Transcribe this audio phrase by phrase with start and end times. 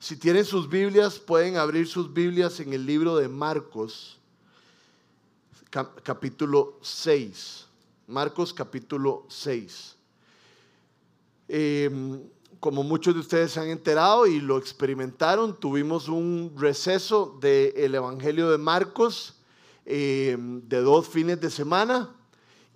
[0.00, 4.16] Si tienen sus Biblias, pueden abrir sus Biblias en el libro de Marcos,
[6.04, 7.66] capítulo 6.
[8.06, 9.96] Marcos capítulo 6.
[11.48, 12.22] Em,
[12.60, 18.50] como muchos de ustedes se han enterado y lo experimentaron, tuvimos un receso del Evangelio
[18.50, 19.34] de Marcos
[19.84, 22.14] em, de dos fines de semana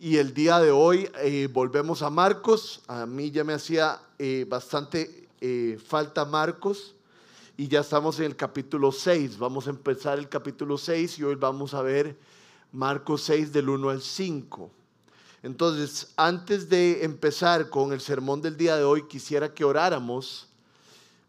[0.00, 2.82] y el día de hoy eh, volvemos a Marcos.
[2.88, 6.96] A mí ya me hacía eh, bastante eh, falta Marcos
[7.62, 9.38] y ya estamos en el capítulo 6.
[9.38, 12.18] Vamos a empezar el capítulo 6 y hoy vamos a ver
[12.72, 14.68] Marcos 6 del 1 al 5.
[15.44, 20.48] Entonces, antes de empezar con el sermón del día de hoy, quisiera que oráramos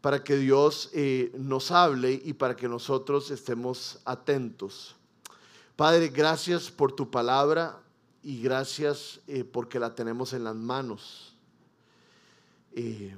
[0.02, 4.95] para que Dios eh, nos hable y para que nosotros estemos atentos.
[5.75, 7.80] Padre, gracias por tu palabra
[8.23, 11.36] y gracias eh, porque la tenemos en las manos.
[12.72, 13.16] Eh,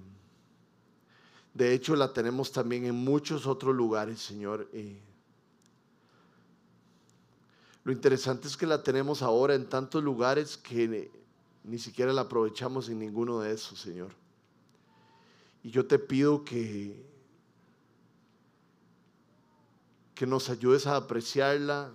[1.56, 4.70] de hecho, la tenemos también en muchos otros lugares, Señor.
[7.86, 11.10] Lo interesante es que la tenemos ahora en tantos lugares que
[11.64, 14.12] ni siquiera la aprovechamos en ninguno de esos, Señor.
[15.64, 17.02] Y yo te pido que,
[20.14, 21.90] que nos ayudes a apreciarla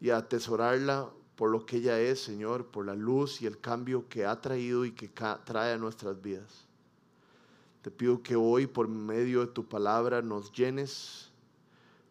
[0.00, 4.08] y a atesorarla por lo que ella es, Señor, por la luz y el cambio
[4.08, 6.63] que ha traído y que trae a nuestras vidas.
[7.84, 11.30] Te pido que hoy, por medio de tu palabra, nos llenes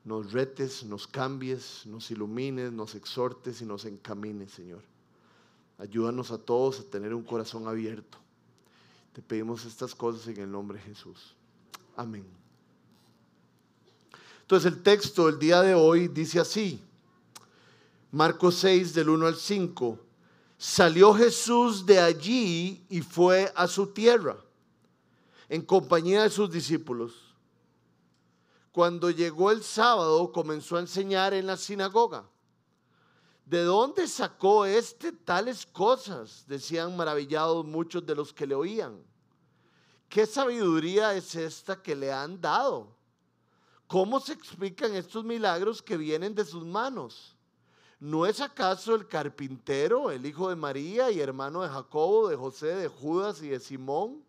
[0.04, 4.84] nos retes, nos cambies, nos ilumines, nos exhortes y nos encamines, Señor.
[5.78, 8.18] Ayúdanos a todos a tener un corazón abierto.
[9.14, 11.36] Te pedimos estas cosas en el nombre de Jesús.
[11.96, 12.26] Amén.
[14.42, 16.82] Entonces el texto del día de hoy dice así,
[18.12, 20.00] Marcos 6 del 1 al 5,
[20.58, 24.36] salió Jesús de allí y fue a su tierra
[25.50, 27.34] en compañía de sus discípulos
[28.74, 32.28] cuando llegó el sábado comenzó a enseñar en la sinagoga.
[33.46, 36.44] ¿De dónde sacó este tales cosas?
[36.48, 39.00] Decían maravillados muchos de los que le oían.
[40.10, 42.98] ¿Qué sabiduría es esta que le han dado?
[43.86, 47.36] ¿Cómo se explican estos milagros que vienen de sus manos?
[48.00, 52.74] ¿No es acaso el carpintero, el hijo de María y hermano de Jacobo, de José,
[52.74, 54.24] de Judas y de Simón?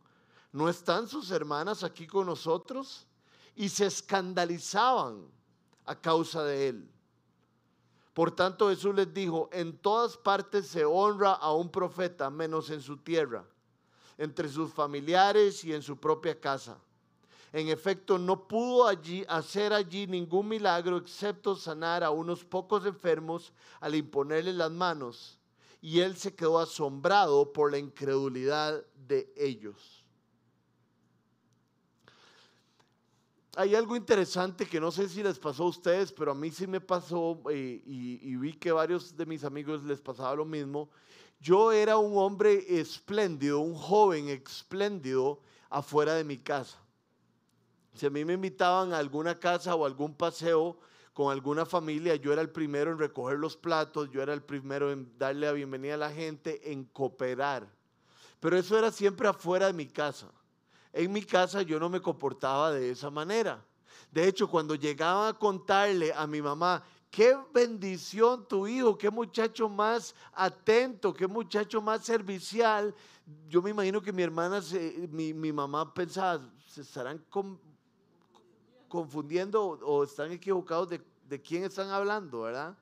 [0.54, 3.06] ¿No están sus hermanas aquí con nosotros?
[3.56, 5.26] y se escandalizaban
[5.84, 6.90] a causa de él.
[8.12, 12.80] Por tanto Jesús les dijo, en todas partes se honra a un profeta, menos en
[12.80, 13.44] su tierra,
[14.18, 16.78] entre sus familiares y en su propia casa.
[17.52, 23.52] En efecto, no pudo allí hacer allí ningún milagro excepto sanar a unos pocos enfermos
[23.80, 25.38] al imponerle las manos.
[25.80, 30.03] Y él se quedó asombrado por la incredulidad de ellos.
[33.56, 36.66] Hay algo interesante que no sé si les pasó a ustedes, pero a mí sí
[36.66, 40.90] me pasó eh, y, vi que varios de mis amigos les pasaba lo mismo.
[41.40, 46.78] Yo era un hombre espléndido, un joven espléndido afuera de mi casa.
[47.94, 50.78] Si a mí me invitaban a alguna casa o algún paseo
[51.12, 54.90] con alguna familia, yo era el primero en recoger los platos, yo era el primero
[54.90, 57.68] en darle la bienvenida a la gente, en cooperar.
[58.40, 60.32] Pero eso era siempre afuera de mi casa.
[60.96, 63.60] En mi casa yo no me comportaba de esa manera.
[64.12, 69.68] De hecho, cuando llegaba a contarle a mi mamá, qué bendición tu hijo, qué muchacho
[69.68, 72.94] más atento, qué muchacho más servicial,
[73.48, 74.60] yo me imagino que mi hermana,
[75.10, 77.24] mi, mamá pensaba, se estarán
[78.86, 82.78] confundiendo o están equivocados de, de, quién están hablando, ¿verdad?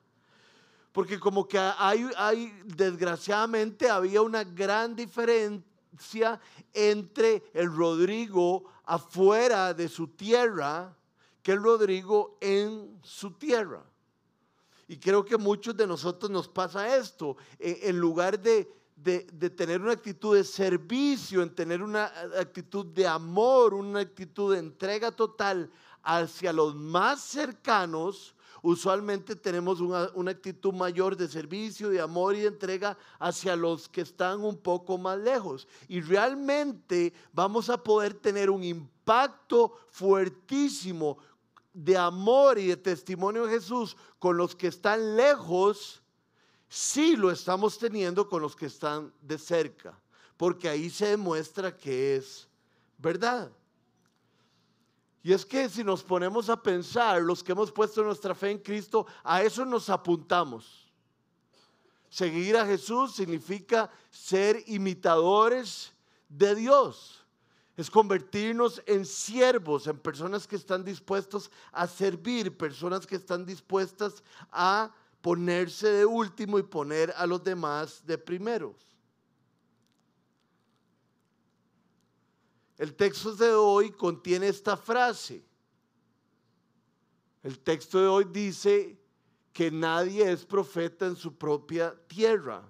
[0.91, 4.95] Porque como que hay, hay, desgraciadamente había una gran
[6.73, 10.95] entre el Rodrigo afuera de su tierra
[11.41, 13.83] que el Rodrigo en su tierra.
[14.87, 17.35] Y creo que muchos de nosotros nos pasa esto.
[17.59, 22.05] E, en lugar de, de, tener una actitud de servicio, en tener una
[22.39, 25.69] actitud de amor, una actitud de entrega total
[26.01, 28.32] hacia los más cercanos,
[28.63, 34.01] usualmente tenemos una, actitud mayor de servicio, de amor y de entrega hacia los que
[34.01, 35.67] están un poco más lejos.
[35.89, 41.17] Y realmente vamos a poder tener un impacto fuertísimo
[41.73, 46.01] de amor y de testimonio de Jesús con los que están lejos,
[46.69, 49.99] si lo estamos teniendo con los que están de cerca,
[50.37, 52.47] porque ahí se demuestra que es
[52.97, 53.51] verdad.
[55.23, 58.57] Y es que si nos ponemos a pensar, los que hemos puesto nuestra fe en
[58.57, 60.91] Cristo, a eso nos apuntamos.
[62.09, 65.93] Seguir a Jesús significa ser imitadores
[66.27, 67.25] de Dios.
[67.77, 74.21] Es convertirnos en siervos, en personas que están dispuestos a servir, personas que están dispuestas
[74.51, 74.91] a
[75.21, 78.92] ponerse de último y poner a los demás de primeros.
[82.77, 85.43] El texto de hoy contiene esta frase.
[87.43, 88.97] El texto de hoy dice
[89.51, 92.63] que nadie es profeta en su propia tierra.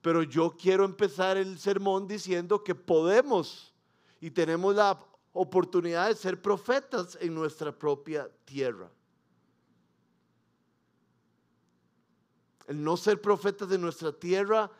[0.00, 3.74] Pero yo quiero empezar el sermón diciendo que podemos
[4.20, 4.98] y tenemos la
[5.32, 8.90] oportunidad de ser profetas en nuestra propia tierra.
[12.66, 14.70] El no ser profetas de nuestra tierra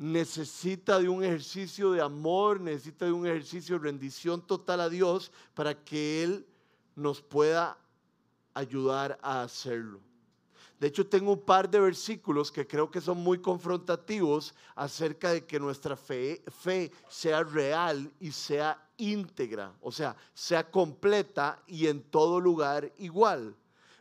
[0.00, 5.30] necesita de un ejercicio de amor, necesita de un ejercicio de rendición total a Dios
[5.52, 6.46] para que Él
[6.96, 7.76] nos pueda
[8.54, 10.00] ayudar a hacerlo.
[10.78, 15.44] De hecho, tengo un par de versículos que creo que son muy confrontativos acerca de
[15.44, 22.00] que nuestra fe, fe, sea real y sea íntegra, o sea, sea completa y en
[22.04, 23.54] todo lugar igual.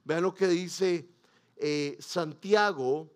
[0.05, 1.09] Vean lo que dice
[1.57, 3.11] eh, Santiago.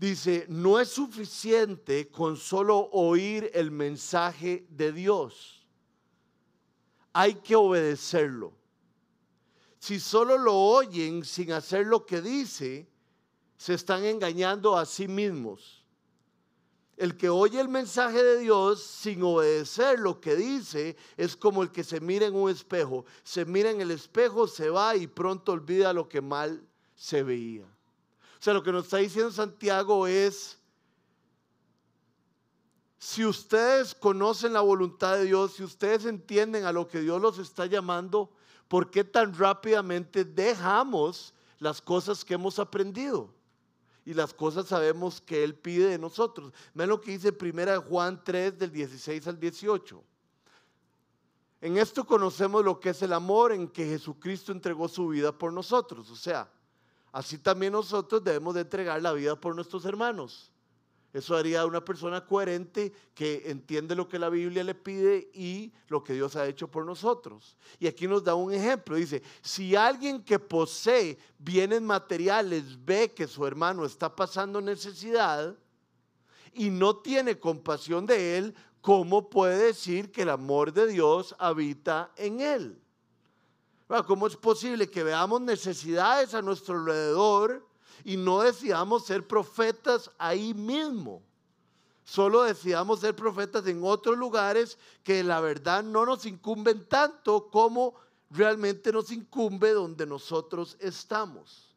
[0.00, 5.66] Dice, no es suficiente con solo oír el mensaje de Dios.
[7.12, 8.60] Hay que obedecerlo
[9.80, 12.86] si solo lo oyen sin hacer lo que dice,
[13.56, 15.86] se están engañando a sí mismos.
[16.98, 21.72] El que oye el mensaje de Dios sin obedecer lo que dice es como el
[21.72, 23.06] que se mira en un espejo.
[23.24, 26.62] Se mira en el espejo, se va y pronto olvida lo que mal
[26.94, 27.64] se veía.
[28.40, 30.58] O sea, lo que nos está diciendo Santiago es,
[32.98, 37.38] si ustedes conocen la voluntad de Dios, si ustedes entienden a lo que Dios los
[37.38, 38.32] está llamando,
[38.66, 43.30] ¿por qué tan rápidamente dejamos las cosas que hemos aprendido?
[44.06, 46.54] Y las cosas sabemos que Él pide de nosotros.
[46.72, 50.02] Vean lo que dice 1 Juan 3 del 16 al 18.
[51.60, 55.52] En esto conocemos lo que es el amor en que Jesucristo entregó su vida por
[55.52, 56.10] nosotros.
[56.10, 56.50] O sea,
[57.12, 60.50] así también nosotros debemos de entregar la vida por nuestros hermanos.
[61.12, 66.04] Eso haría una persona coherente que entiende lo que la Biblia le pide y lo
[66.04, 67.56] que Dios ha hecho por nosotros.
[67.80, 68.94] Y aquí nos da un ejemplo.
[68.94, 75.56] Dice, si alguien que posee bienes materiales ve que su hermano está pasando necesidad
[76.52, 82.12] y no tiene compasión de él, ¿cómo puede decir que el amor de Dios habita
[82.16, 82.79] en él?
[84.06, 87.70] ¿Cómo es posible que veamos necesidades a nuestro alrededor?
[88.04, 91.22] y no decidamos ser profetas ahí mismo.
[92.04, 97.94] Solo decidamos ser profetas en otros lugares que la verdad no nos incumben tanto como
[98.30, 101.74] realmente nos incumbe donde nosotros estamos.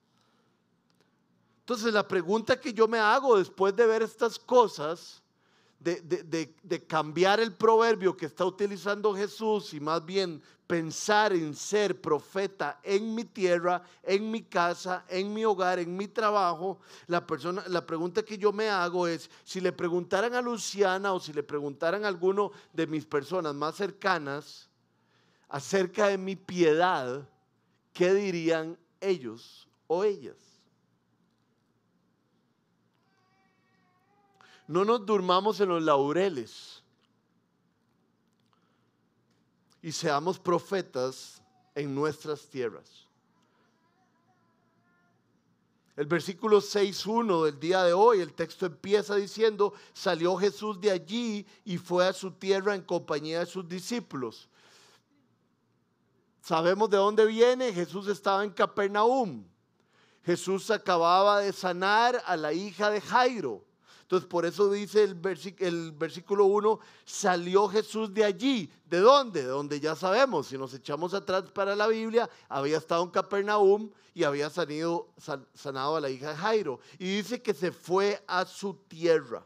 [1.60, 5.22] Entonces la pregunta que yo me hago después de ver estas cosas
[5.84, 12.80] de, cambiar el proverbio que está utilizando Jesús y más bien pensar en ser profeta
[12.84, 17.86] en mi tierra, en mi casa, en mi hogar, en mi trabajo, la, persona, la
[17.86, 22.06] pregunta que yo me hago es, si le preguntaran a Luciana o si le preguntaran
[22.06, 24.70] a alguno de mis personas más cercanas
[25.50, 27.28] acerca de mi piedad,
[27.92, 30.53] ¿qué dirían ellos o ellas?
[34.74, 36.82] No nos durmamos en los laureles
[39.84, 41.44] y seamos profetas
[41.76, 43.06] en nuestras tierras.
[45.96, 51.46] El versículo 6.1 del día de hoy, el texto empieza diciendo, salió Jesús de allí
[51.64, 54.50] y fue a su tierra en compañía de sus discípulos.
[56.42, 59.46] Sabemos de dónde viene, Jesús estaba en Capernaum.
[60.26, 63.64] Jesús acababa de sanar a la hija de Jairo.
[64.14, 68.70] Entonces, por eso dice el, versículo 1, salió Jesús de allí.
[68.86, 69.42] ¿De dónde?
[69.42, 70.46] De donde ya sabemos.
[70.46, 75.08] Si nos echamos atrás para la Biblia, había estado en Capernaum y había sanado,
[75.56, 76.80] sanado a la hija de Jairo.
[77.00, 79.44] Y dice que se fue a su tierra.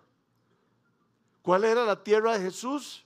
[1.41, 3.05] ¿Cuál era la tierra de Jesús?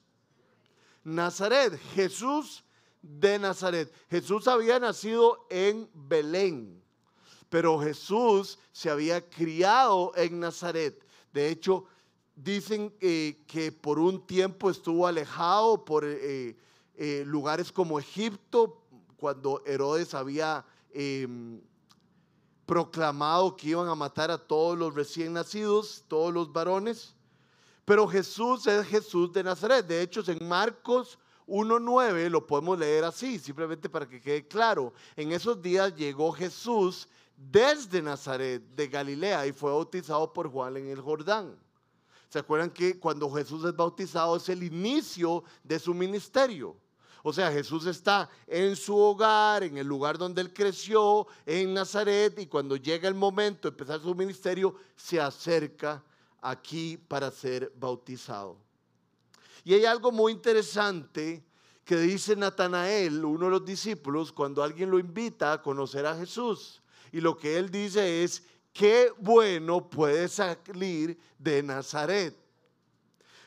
[1.03, 1.79] Nazaret.
[1.93, 2.63] Jesús
[3.03, 3.93] de Nazaret.
[4.09, 6.83] Jesús había nacido en Belén,
[7.51, 11.05] pero Jesús se había criado en Nazaret.
[11.33, 11.85] De hecho,
[12.35, 16.55] dicen que por un tiempo estuvo alejado por eh,
[16.95, 18.81] eh, lugares como Egipto,
[19.17, 21.61] cuando Herodes había em,
[22.65, 27.15] proclamado que iban a matar a todos los recién nacidos, todos los varones.
[27.85, 29.85] Pero Jesús es Jesús de Nazaret.
[29.85, 34.93] De hecho, en Marcos 1.9 lo podemos leer así, simplemente para que quede claro.
[35.15, 37.07] En esos días llegó Jesús
[37.49, 41.57] desde Nazaret de Galilea y fue bautizado por Juan en el Jordán.
[42.29, 46.77] ¿Se acuerdan que cuando Jesús es bautizado es el inicio de su ministerio?
[47.23, 52.39] O sea, Jesús está en su hogar, en el lugar donde él creció, en Nazaret,
[52.39, 56.03] y cuando llega el momento de empezar su ministerio, se acerca
[56.41, 58.57] aquí para ser bautizado.
[59.63, 61.43] Y hay algo muy interesante
[61.85, 66.80] que dice Natanael, uno de los discípulos, cuando alguien lo invita a conocer a Jesús.
[67.11, 72.35] Y lo que él dice es, qué bueno puede salir de Nazaret.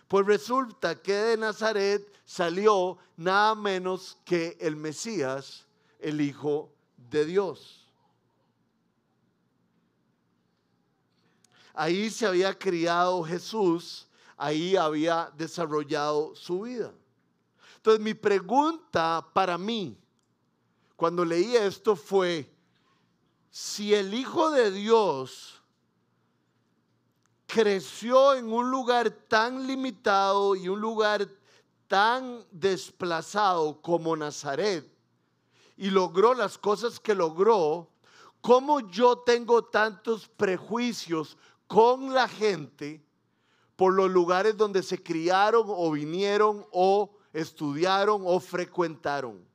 [0.08, 5.66] Pues resulta que de Nazaret salió nada menos que el Mesías,
[5.98, 6.70] el Hijo
[7.10, 7.88] de Dios.
[11.72, 14.06] Ahí se había criado Jesús,
[14.36, 16.92] ahí había desarrollado su vida.
[17.76, 19.98] Entonces mi pregunta para mí,
[20.96, 22.53] cuando leí esto fue,
[23.54, 25.62] si el Hijo de Dios
[27.46, 31.28] creció en un lugar tan limitado y un lugar
[31.86, 34.84] tan desplazado como Nazaret
[35.76, 37.88] y logró las cosas que logró,
[38.40, 43.06] ¿cómo yo tengo tantos prejuicios con la gente
[43.76, 49.53] por los lugares donde se criaron o vinieron o estudiaron o frecuentaron?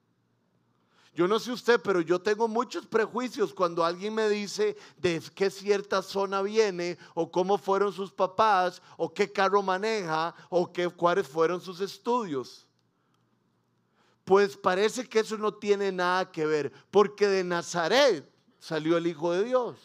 [1.13, 5.49] Yo no sé usted, pero yo tengo muchos prejuicios cuando alguien me dice de qué
[5.49, 11.27] cierta zona viene o cómo fueron sus papás o qué carro maneja o qué, cuáles
[11.27, 12.65] fueron sus estudios.
[14.23, 19.31] Pues parece que eso no tiene nada que ver, porque de Nazaret salió el Hijo
[19.31, 19.77] de Dios.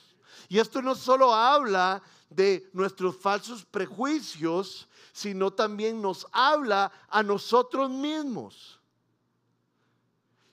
[0.49, 7.89] Y esto no solo habla de nuestros falsos prejuicios, sino también nos habla a nosotros
[7.89, 8.79] mismos.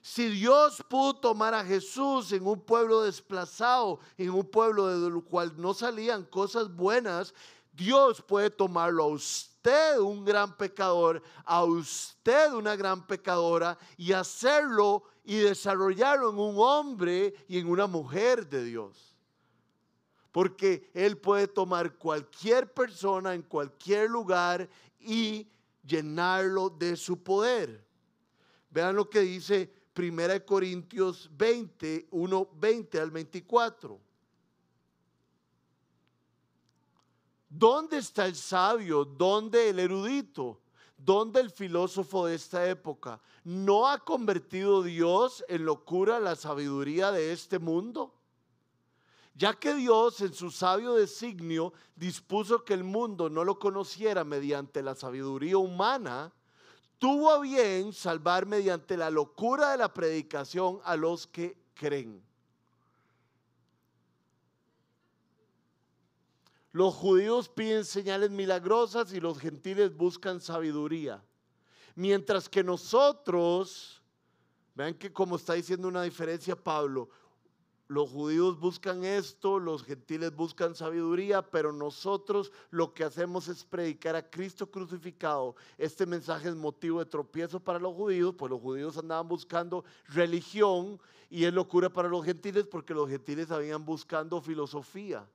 [0.02, 5.52] Si Dios pudo tomar a Jesús en un pueblo desplazado, en un pueblo del cual
[5.56, 7.32] no salían cosas buenas,
[7.72, 15.04] Dios puede tomarlo a usted, un gran pecador, a usted, una gran pecadora, y hacerlo
[15.22, 19.16] y desarrollarlo en un hombre y en una mujer de Dios.
[20.32, 24.68] Porque Él puede tomar cualquier persona en cualquier lugar
[24.98, 25.48] y
[25.86, 27.86] llenarlo de su poder.
[28.68, 34.00] Vean lo que dice Primera de Corintios 20, 1, 20 al 24.
[37.48, 39.04] ¿Dónde está el sabio?
[39.04, 40.60] ¿Dónde el erudito?
[40.96, 43.20] ¿Dónde el filósofo de esta época?
[43.44, 48.14] ¿No ha convertido Dios en locura la sabiduría de este mundo?
[49.34, 54.82] Ya que Dios en su sabio designio dispuso que el mundo no lo conociera mediante
[54.82, 56.32] la sabiduría humana,
[57.02, 62.22] tuvo bien salvar mediante la locura de la predicación a los que creen.
[66.70, 71.20] Los judíos piden señales milagrosas y los gentiles buscan sabiduría.
[71.96, 74.00] Mientras que nosotros,
[74.72, 77.08] vean que como está diciendo una diferencia Pablo,
[77.92, 84.16] los judíos buscan esto, los gentiles buscan sabiduría, pero nosotros lo que hacemos es predicar
[84.16, 85.56] a Cristo crucificado.
[85.76, 90.98] Este mensaje es motivo de tropiezo para los judíos, pues los judíos andaban buscando religión
[91.28, 95.28] y es locura para los gentiles porque los gentiles habían buscando filosofía.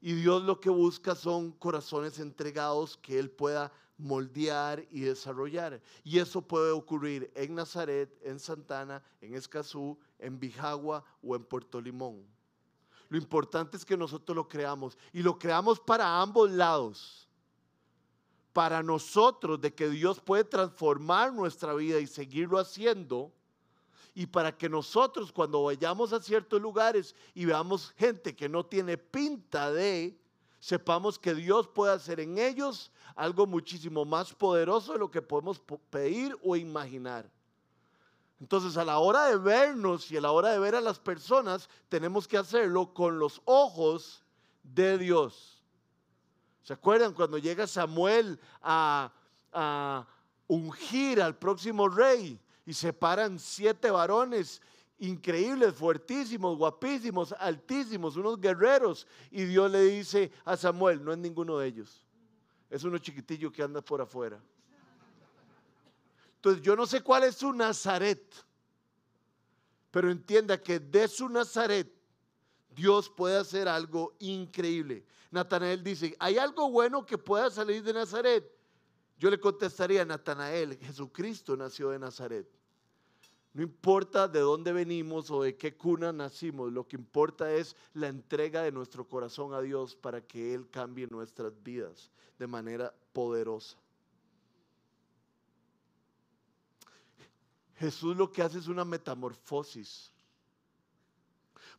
[0.00, 5.80] Y Dios lo que busca son corazones entregados que Él pueda moldear y desarrollar.
[6.02, 11.80] Y eso puede ocurrir en Nazaret, en Santana, en Escazú, en Bijagua o en Puerto
[11.80, 12.24] Limón.
[13.08, 17.28] Lo importante es que nosotros lo creamos y lo creamos para ambos lados.
[18.52, 23.32] Para nosotros de que Dios puede transformar nuestra vida y seguirlo haciendo.
[24.14, 28.96] Y para que nosotros cuando vayamos a ciertos lugares y veamos gente que no tiene
[28.96, 30.16] pinta de,
[30.60, 35.60] sepamos que Dios puede hacer en ellos algo muchísimo más poderoso de lo que podemos
[35.90, 37.30] pedir o imaginar.
[38.40, 41.68] Entonces, a la hora de vernos y a la hora de ver a las personas,
[41.88, 44.24] tenemos que hacerlo con los ojos
[44.62, 45.62] de Dios.
[46.62, 49.12] ¿Se acuerdan cuando llega Samuel a,
[50.46, 54.60] ungir al próximo rey y se paran siete varones
[54.98, 59.06] increíbles, fuertísimos, guapísimos, altísimos, unos guerreros.
[59.30, 62.02] Y Dios le dice a Samuel, no es ninguno de ellos.
[62.68, 64.40] Es uno chiquitillo que anda por afuera.
[66.44, 68.22] Entonces yo no sé cuál es su Nazaret,
[69.90, 71.90] pero entienda que de su Nazaret
[72.68, 75.06] Dios puede hacer algo increíble.
[75.30, 78.44] Natanael dice, ¿hay algo bueno que pueda salir de Nazaret?
[79.16, 82.46] Yo le contestaría, Natanael, Jesucristo nació de Nazaret.
[83.54, 88.08] No importa de dónde venimos o de qué cuna nacimos, lo que importa es la
[88.08, 93.78] entrega de nuestro corazón a Dios para que Él cambie nuestras vidas de manera poderosa.
[97.76, 100.12] Jesús lo que hace es una metamorfosis.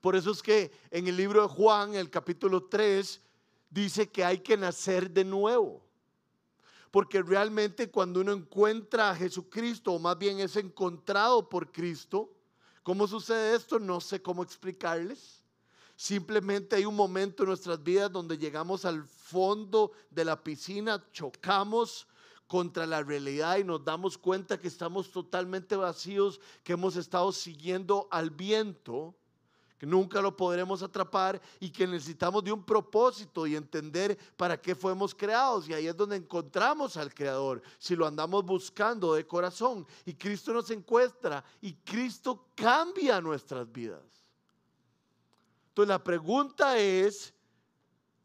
[0.01, 3.21] Por eso es que en el libro de Juan, el capítulo 3,
[3.69, 5.81] dice que hay que nacer de nuevo.
[6.91, 12.31] Porque realmente cuando uno encuentra a Jesucristo, o más bien es encontrado por Cristo,
[12.83, 13.79] ¿cómo sucede esto?
[13.79, 15.43] No sé cómo explicarles.
[15.95, 22.07] Simplemente hay un momento en nuestras vidas donde llegamos al fondo de la piscina, chocamos
[22.47, 28.07] contra la realidad y nos damos cuenta que estamos totalmente vacíos, que hemos estado siguiendo
[28.11, 29.15] al viento
[29.77, 34.73] que nunca lo podremos atrapar y que necesitamos de un propósito y entender para qué
[34.73, 35.67] fuimos creados.
[35.67, 39.85] Y ahí es donde encontramos al Creador, si lo andamos buscando de corazón.
[40.05, 44.03] Y Cristo nos encuentra y Cristo cambia nuestras vidas.
[45.69, 47.33] Entonces la pregunta es,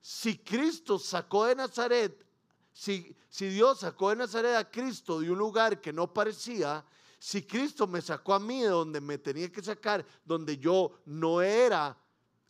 [0.01, 2.25] si Cristo sacó de Nazaret,
[2.73, 6.85] si, Dios sacó de Nazaret a Cristo de un lugar que no parecía,
[7.19, 11.43] si Cristo me sacó a mí de donde me tenía que sacar, donde yo no
[11.43, 11.97] era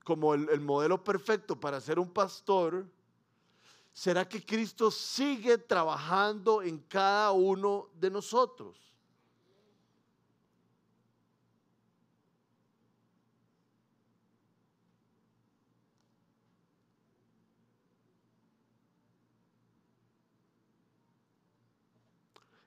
[0.05, 2.87] como el, modelo perfecto para ser un pastor,
[3.93, 8.90] ¿será que Cristo sigue trabajando en cada uno de nosotros?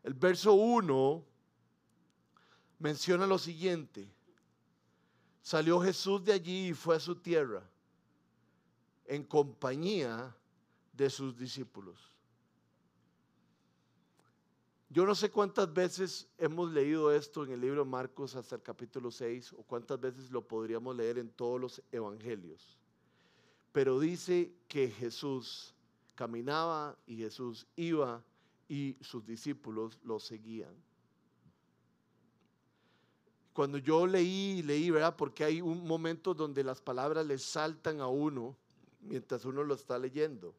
[0.03, 1.23] El verso 1
[2.79, 4.07] menciona lo siguiente.
[5.41, 7.63] Salió Jesús de allí y fue a su tierra
[9.05, 10.35] en compañía
[10.91, 12.13] de sus discípulos.
[14.89, 18.61] Yo no sé cuántas veces hemos leído esto en el libro de Marcos hasta el
[18.61, 22.77] capítulo 6 o cuántas veces lo podríamos leer en todos los evangelios.
[23.71, 25.73] Pero dice que Jesús
[26.13, 28.23] caminaba y Jesús iba
[28.67, 30.73] y sus discípulos lo seguían
[33.53, 35.15] cuando yo leí, leí, ¿verdad?
[35.15, 38.57] Porque hay un momento donde las palabras le saltan a uno
[39.01, 40.55] mientras uno lo está leyendo.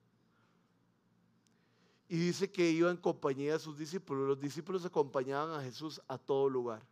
[2.09, 4.29] Y dice que iba en compañía de sus discípulos.
[4.29, 6.87] Los discípulos acompañaban a Jesús a todo lugar.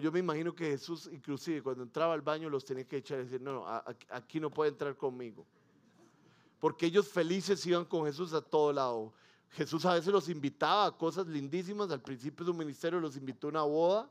[0.00, 3.24] yo me imagino que Jesús, inclusive cuando entraba al baño, los tenía que echar y
[3.24, 3.66] decir, no, no,
[4.10, 5.44] aquí no puede entrar conmigo.
[6.58, 9.12] Porque ellos felices iban con Jesús a todo lado.
[9.50, 11.90] Jesús a veces los invitaba a cosas lindísimas.
[11.90, 14.10] Al principio de su ministerio los invitó a una boda.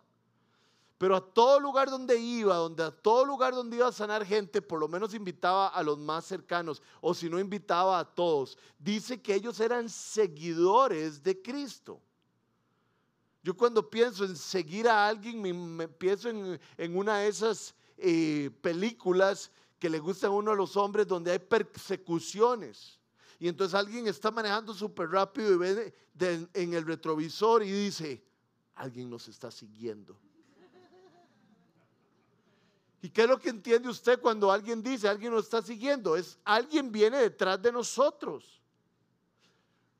[0.97, 4.63] Pero a todo lugar donde iba, donde a todo lugar donde iba a sanar gente,
[4.63, 8.57] por lo menos invitaba a los más cercanos, o si no invitaba a todos.
[8.79, 12.01] Dice que ellos eran seguidores de Cristo.
[13.43, 15.39] Yo cuando pienso en seguir a alguien,
[15.75, 21.07] me, pienso en, una de esas eh, películas que le gustan uno a los hombres
[21.07, 22.97] donde hay persecuciones
[23.39, 25.93] y entonces alguien está manejando súper rápido y ve
[26.53, 28.23] en el retrovisor y dice,
[28.75, 30.19] alguien nos está siguiendo.
[32.99, 36.15] ¿Y qué es lo que entiende usted cuando alguien dice, alguien nos está siguiendo?
[36.15, 38.59] Es alguien viene detrás de nosotros.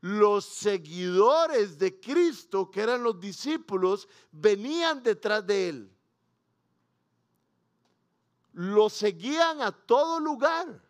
[0.02, 5.97] Los seguidores de Cristo, que eran los discípulos, venían detrás de él.
[8.58, 10.82] Lo seguían a todo lugar.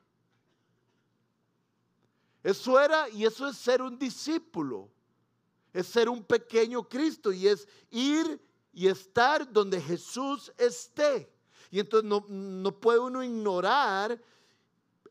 [2.41, 4.89] Eso era y eso es ser un discípulo.
[5.73, 11.29] Es ser un pequeño Cristo y es ir y estar donde Jesús esté.
[11.69, 14.17] Y entonces no, no puede uno ignorar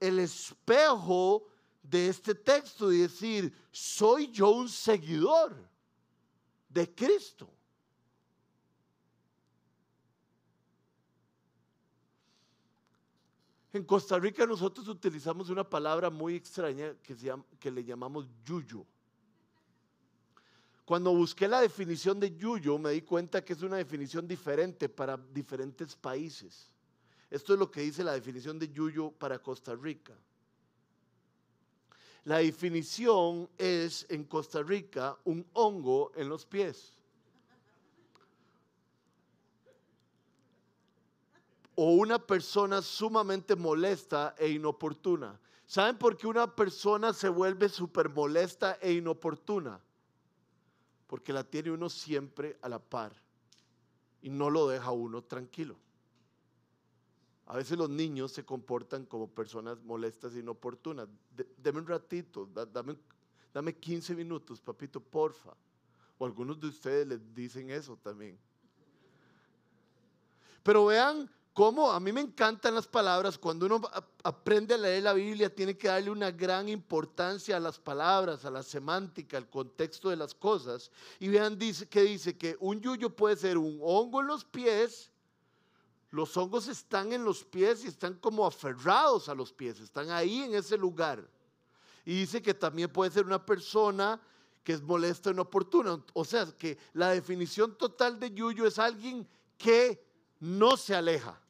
[0.00, 1.46] el espejo
[1.82, 5.54] de este texto y decir, soy yo un seguidor
[6.70, 7.50] de Cristo.
[13.76, 18.86] En Costa Rica nosotros utilizamos una palabra muy extraña que, le llamamos yuyo.
[20.86, 25.18] Cuando busqué la definición de yuyo me di cuenta que es una definición diferente para
[25.18, 26.72] diferentes países.
[27.30, 30.14] Esto es lo que dice la definición de yuyo para Costa Rica.
[32.24, 36.95] La definición es en Costa Rica un hongo en los pies.
[41.76, 45.38] O una persona sumamente molesta e inoportuna.
[45.66, 49.78] ¿Saben por qué una persona se vuelve súper molesta e inoportuna?
[51.06, 53.12] Porque la tiene uno siempre a la par
[54.22, 55.76] y no lo deja uno tranquilo.
[57.44, 61.08] A veces los niños se comportan como personas molestas e inoportunas.
[61.58, 62.96] deme un ratito, dame,
[63.52, 65.54] dame 15 minutos, papito, porfa.
[66.18, 68.38] O algunos de ustedes les dicen eso también.
[70.62, 73.38] Pero vean cómo a mí me encantan las palabras.
[73.38, 73.80] Cuando uno
[74.22, 78.50] aprende a leer la Biblia, tiene que darle una gran importancia a las palabras, a
[78.50, 80.90] la semántica, al contexto de las cosas.
[81.18, 85.10] Y vean que dice que un yuyo puede ser un hongo en los pies.
[86.10, 90.42] Los hongos están en los pies y están como aferrados a los pies, están ahí
[90.42, 91.26] en ese lugar.
[92.04, 94.20] Y dice que también puede ser una persona
[94.62, 96.04] que es molesta e inoportuna.
[96.12, 100.04] O sea, que la definición total de yuyo es alguien que
[100.38, 101.40] no se aleja.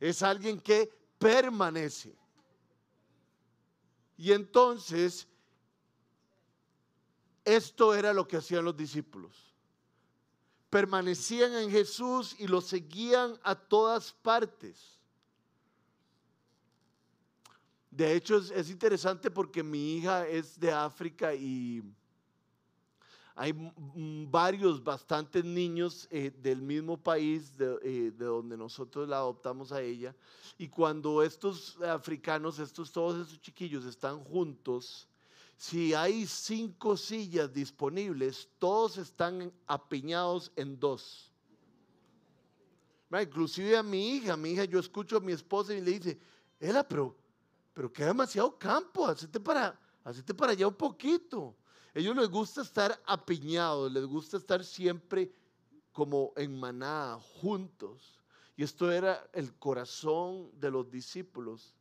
[0.00, 2.16] Es alguien que permanece.
[4.16, 5.26] Y entonces,
[7.44, 9.54] esto era lo que hacían los discípulos.
[10.70, 14.98] Permanecían en Jesús y lo seguían a todas partes.
[17.90, 21.82] De hecho, es, interesante porque mi hija es de África y
[23.40, 23.54] hay
[24.28, 30.12] varios, bastantes niños eh, del mismo país eh, de, donde nosotros la adoptamos a ella.
[30.58, 35.06] Y cuando estos africanos, estos todos esos chiquillos están juntos,
[35.56, 41.32] si hay cinco sillas disponibles, todos están apiñados en dos.
[43.12, 46.18] Inclusive a mi hija, mi hija, yo escucho a mi esposa y le dice,
[46.58, 47.16] Ela, pero,
[47.72, 51.54] pero queda demasiado campo, hacete para, hacete para allá un poquito
[51.98, 55.32] ellos les gusta estar apiñados, les gusta estar siempre
[55.92, 58.20] como en manada, juntos.
[58.56, 61.74] Y esto era el corazón de los discípulos.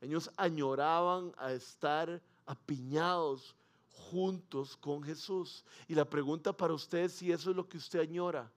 [0.00, 3.54] Ellos añoraban a estar apiñados
[3.88, 5.64] juntos con Jesús.
[5.86, 8.50] Y la pregunta para usted es si eso es lo que usted añora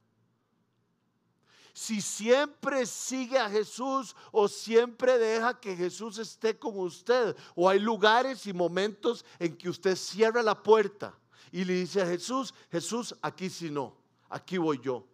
[1.75, 7.35] si siempre sigue a Jesús o siempre deja que Jesús esté con usted.
[7.53, 11.13] O hay lugares y momentos en que usted cierra la puerta
[11.51, 13.93] y le dice a Jesús, Jesús, aquí sí no,
[14.29, 15.05] aquí voy yo.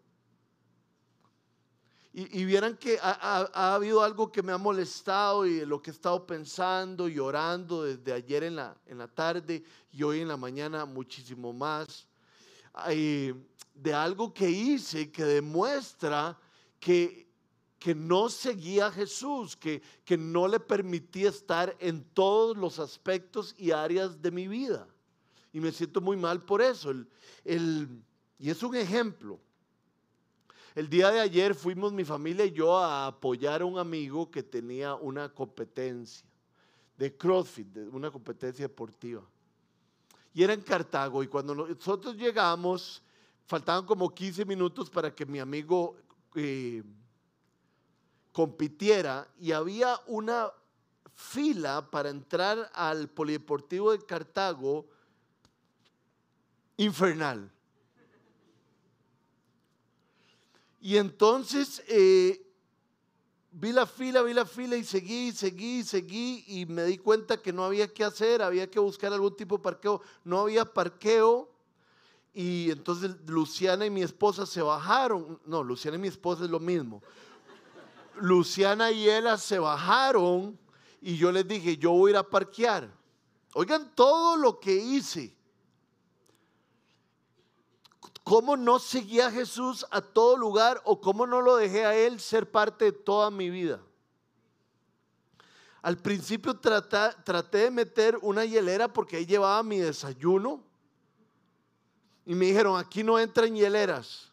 [2.14, 6.28] Y, vieran que ha, habido algo que me ha molestado y lo que he estado
[6.28, 10.86] pensando y orando desde ayer en la, en la tarde y hoy en la mañana
[10.86, 12.06] muchísimo más.
[12.86, 16.38] de algo que hice que demuestra
[16.82, 17.30] que,
[17.80, 23.56] que no seguía a Jesús, que, que no le permitía estar en todos los aspectos
[23.58, 24.88] y áreas de mi vida.
[25.54, 26.92] Y me siento muy mal por eso.
[27.46, 28.04] El,
[28.40, 29.40] y es un ejemplo.
[30.74, 34.42] El día de ayer fuimos mi familia y yo a apoyar a un amigo que
[34.42, 36.26] tenía una competencia
[36.98, 39.22] de CrossFit, una competencia deportiva.
[40.34, 43.04] Y era en Cartago y cuando nosotros llegamos,
[43.46, 45.98] faltaban como 15 minutos para que mi amigo
[46.36, 46.84] eh,
[48.32, 50.52] compitiera y había una
[51.16, 54.88] fila para entrar al Polideportivo de Cartago
[56.78, 57.52] infernal.
[60.80, 62.42] Y entonces eh,
[63.52, 67.54] vi la fila, vi la fila y seguí, seguí, seguí y me di cuenta que
[67.54, 70.02] no había que hacer, había que buscar algún tipo de parqueo.
[70.24, 71.52] No había parqueo
[72.34, 75.40] y entonces Luciana y mi esposa se bajaron.
[75.46, 77.02] No, Luciana y mi esposa es lo mismo.
[78.16, 80.58] Luciana y ella se bajaron
[81.02, 82.90] y yo les dije, yo voy a ir a parquear.
[83.54, 85.36] Oigan todo lo que hice.
[88.24, 92.20] ¿Cómo no seguí a Jesús a todo lugar o cómo no lo dejé a Él
[92.20, 93.82] ser parte de toda mi vida?
[95.82, 100.71] Al principio traté de meter una hielera porque ahí llevaba mi desayuno
[102.26, 104.32] y me dijeron, aquí no entran hieleras.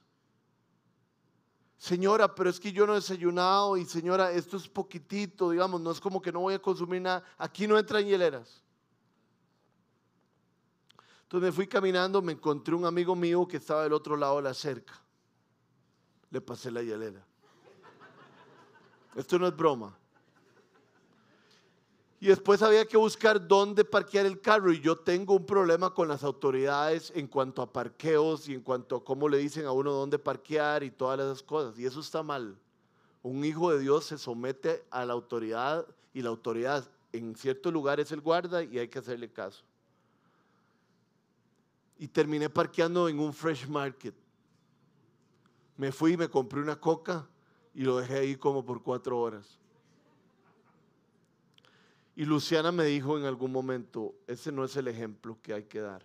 [1.79, 5.93] Señora, pero es que yo no he desayunado y señora, esto es poquitito, digamos, no
[5.93, 7.25] es como que no voy a consumir nada.
[7.39, 8.63] Aquí no entran hieleras.
[11.23, 14.43] Entonces me fui caminando, me encontré un amigo mío que estaba del otro lado de
[14.43, 15.01] la cerca.
[16.31, 17.25] Le pasé la hielera.
[19.15, 19.97] Esto no es broma.
[22.21, 24.73] Y después había que buscar dónde parquear el carro.
[24.73, 28.97] Y yo tengo un problema con las autoridades en cuanto a parqueos y en cuanto
[28.97, 31.79] a cómo le dicen a uno dónde parquear y todas esas cosas.
[31.79, 32.59] Y eso está mal.
[33.23, 38.01] Un hijo de Dios se somete a la autoridad y la autoridad en cierto lugar
[38.01, 39.65] es el guarda y hay que hacerle caso.
[41.99, 44.15] Y terminé parqueando en un fresh market.
[45.77, 47.29] Me fui y me compré una coca
[47.75, 49.59] y lo dejé ahí como por cuatro horas.
[52.19, 55.79] Y Luciana me dijo en algún momento, ese no es el ejemplo que hay que
[55.79, 56.05] dar.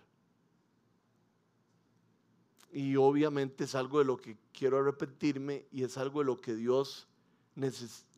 [2.70, 6.54] Y obviamente es algo de lo que quiero arrepentirme y es algo de lo que
[6.54, 7.08] Dios,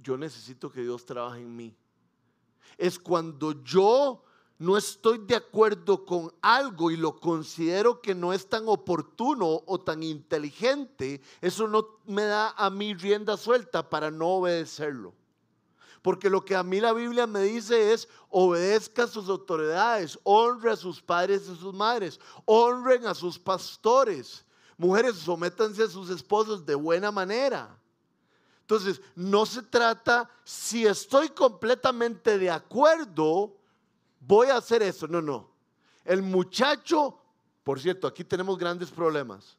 [0.03, 1.75] yo necesito que Dios trabaje en mí.
[2.77, 4.23] Es cuando yo
[4.59, 9.81] no estoy de acuerdo con algo y lo considero que no es tan oportuno o
[9.81, 15.15] tan inteligente, eso no me da a mí rienda suelta para no obedecerlo.
[16.07, 20.71] Porque lo que a mí la Biblia me dice es, obedezca a sus autoridades, honre
[20.71, 24.45] a sus padres y sus madres, honren a sus pastores.
[24.79, 27.77] Mujeres, sométanse a sus esposos de buena manera.
[28.61, 33.57] Entonces, no se trata, si estoy completamente de acuerdo,
[34.21, 35.09] voy a hacer eso.
[35.09, 35.51] No, no.
[36.05, 37.19] El muchacho,
[37.65, 39.59] por cierto, aquí tenemos grandes problemas.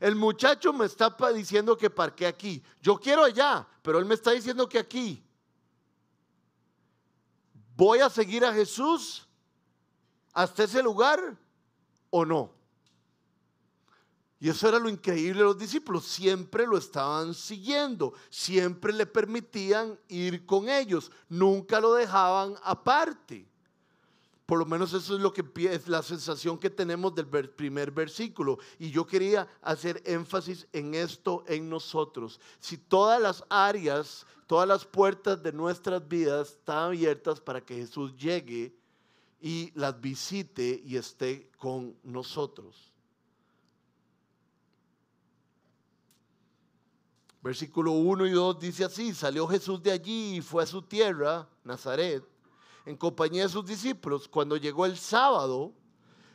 [0.00, 2.64] El muchacho me está diciendo que parque aquí.
[2.82, 5.24] Yo quiero allá, pero él me está diciendo que aquí.
[7.76, 9.26] ¿Voy a seguir a Jesús
[10.32, 11.36] hasta ese lugar
[12.10, 12.52] o no?
[14.38, 20.44] Y eso era lo increíble los discípulos, siempre lo estaban siguiendo, siempre le permitían ir
[20.44, 23.48] con ellos, nunca lo dejaban aparte.
[24.44, 28.58] Por lo menos eso es lo que es la sensación que tenemos del primer versículo.
[28.78, 32.38] Y yo quería hacer énfasis en esto en nosotros.
[32.60, 38.16] Si todas las áreas, todas las puertas de nuestras vidas están abiertas para que Jesús
[38.16, 38.74] llegue
[39.40, 42.92] y las visite y esté con nosotros.
[47.42, 51.46] Versículo 1 y 2 dice así, salió Jesús de allí y fue a su tierra,
[51.62, 52.24] Nazaret
[52.84, 55.72] en compañía de sus discípulos, cuando llegó el sábado,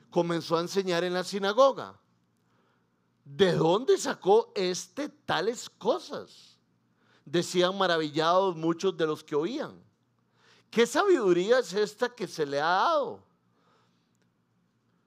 [0.10, 2.00] comenzó a enseñar en la sinagoga.
[3.24, 6.58] ¿De dónde sacó este tales cosas?
[7.32, 9.80] Decían maravillados muchos de los que oían.
[10.72, 13.24] ¿Qué sabiduría es esta que se le ha dado?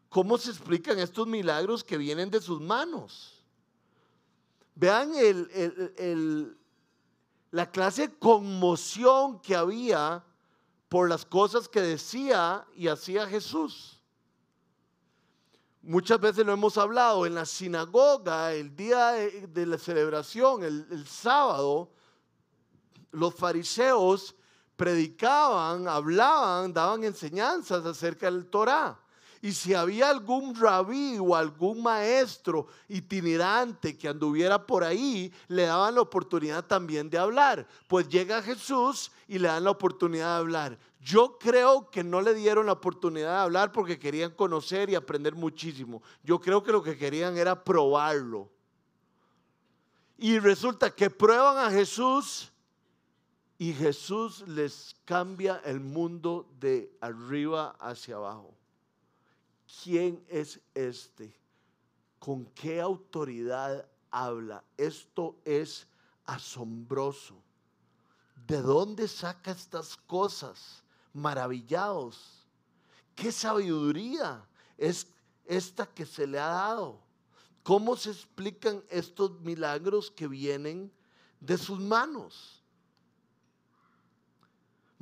[0.09, 3.43] ¿Cómo se explican estos milagros que vienen de sus manos?
[4.77, 5.13] Vean
[7.51, 10.25] la clase de conmoción que había
[10.89, 13.99] por las cosas que decía y hacía Jesús.
[15.83, 21.07] Muchas veces lo hemos hablado en la sinagoga, el día de, la celebración, el, el
[21.09, 21.91] sábado,
[23.13, 24.35] los fariseos
[24.77, 28.99] predicaban, hablaban, daban enseñanzas acerca del Torah.
[29.45, 35.97] Y si había algún rabí o algún maestro itinerante que anduviera por ahí, le daban
[35.97, 37.67] la oportunidad también de hablar.
[37.89, 40.79] Pues llega Jesús y le dan la oportunidad de hablar.
[41.01, 45.35] Yo creo que no le dieron la oportunidad de hablar porque querían conocer y aprender
[45.35, 46.03] muchísimo.
[46.23, 48.49] Yo creo que lo que querían era probarlo.
[50.19, 52.52] Y resulta que prueban a Jesús
[53.63, 58.53] y Jesús les cambia el mundo de arriba hacia abajo.
[59.85, 61.33] ¿quién es este?
[62.19, 64.65] ¿Con qué autoridad habla?
[64.77, 65.87] Esto es
[66.25, 67.41] asombroso.
[68.49, 70.83] ¿De dónde saca estas cosas?
[71.13, 72.45] Maravillados.
[73.15, 74.45] ¿Qué sabiduría
[74.77, 75.07] es
[75.45, 76.99] esta que se le ha dado?
[77.63, 80.93] ¿Cómo se explican estos milagros que vienen
[81.39, 82.62] de sus manos?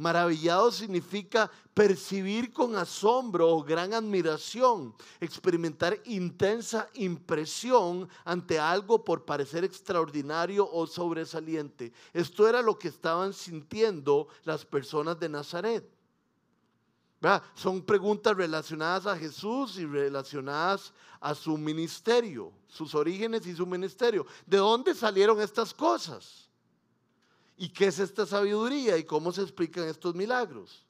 [0.01, 9.63] Maravillado significa percibir con asombro o gran admiración, experimentar intensa impresión ante algo por parecer
[9.63, 11.93] extraordinario o sobresaliente.
[12.15, 15.87] Esto era lo que estaban sintiendo las personas de Nazaret.
[17.55, 24.25] Son preguntas relacionadas a Jesús y relacionadas a su ministerio, sus orígenes y su ministerio.
[24.47, 26.50] ¿De dónde salieron estas cosas?
[27.61, 30.83] ¿Y qué es esta sabiduría y cómo se explican estos milagros?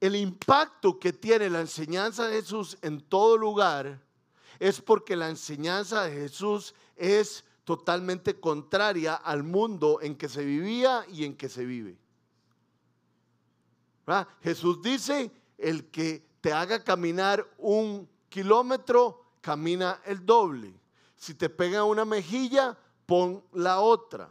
[0.00, 4.02] El impacto que tiene la enseñanza de Jesús en todo lugar
[4.58, 11.06] es porque la enseñanza de Jesús es totalmente contraria al mundo en que se vivía
[11.08, 11.96] y en que se vive.
[14.42, 20.74] Jesús dice, el que te haga caminar un kilómetro, camina el doble.
[21.14, 24.28] Si te pega una mejilla, pon la otra.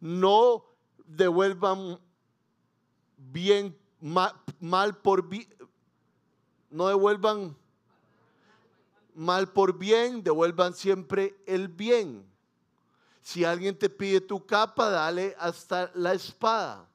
[0.00, 0.64] No
[1.04, 1.98] devuelvan
[3.16, 5.48] bien, mal, por bien,
[6.70, 7.56] no devuelvan
[9.14, 12.26] mal por bien, devuelvan siempre el bien.
[13.20, 16.88] Si alguien te pide tu capa, dale hasta la espada.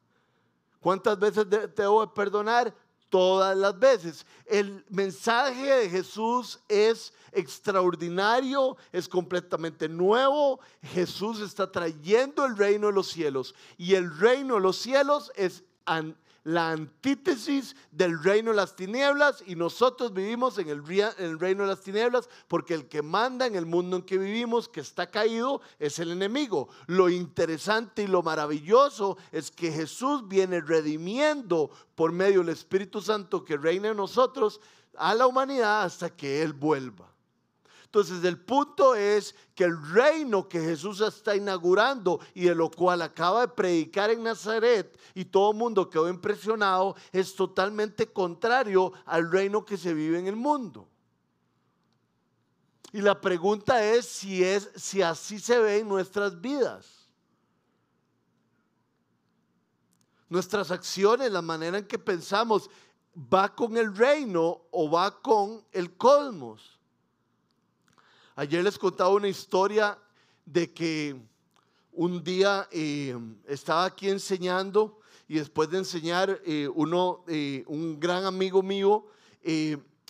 [0.82, 2.74] ¿Cuántas veces te debo perdonar?
[3.10, 4.26] Todas las veces.
[4.46, 10.60] El mensaje de Jesús es extraordinario, es completamente nuevo.
[10.82, 15.64] Jesús está trayendo el reino de los cielos y el reino de los cielos es
[16.48, 20.82] la antítesis del reino de las tinieblas y nosotros vivimos en el,
[21.38, 24.80] reino de las tinieblas porque el que manda en el mundo en que vivimos, que
[24.80, 26.70] está caído, es el enemigo.
[26.86, 33.44] Lo interesante y lo maravilloso es que Jesús viene redimiendo por medio del Espíritu Santo
[33.44, 34.62] que reina en nosotros
[34.96, 37.12] a la humanidad hasta que Él vuelva.
[37.88, 43.02] Entonces el punto es que el reino que Jesús está inaugurando y de lo cual
[43.02, 49.32] acaba de predicar en Nazaret y todo el mundo quedó impresionado es totalmente contrario al
[49.32, 50.90] reino que se vive en el mundo.
[52.92, 57.10] Y la pregunta es si, es, si así se ve en nuestras vidas.
[60.28, 62.70] Nuestras acciones, la manera en que pensamos,
[63.16, 66.77] ¿va con el reino o va con el cosmos?
[68.40, 69.98] Ayer les contaba una historia
[70.46, 71.16] de que
[71.92, 78.26] un día eh, estaba aquí enseñando y después de enseñar, eh, uno, eh, un gran
[78.26, 79.08] amigo mío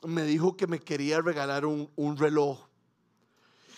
[0.05, 2.67] me dijo que me quería regalar un, reloj.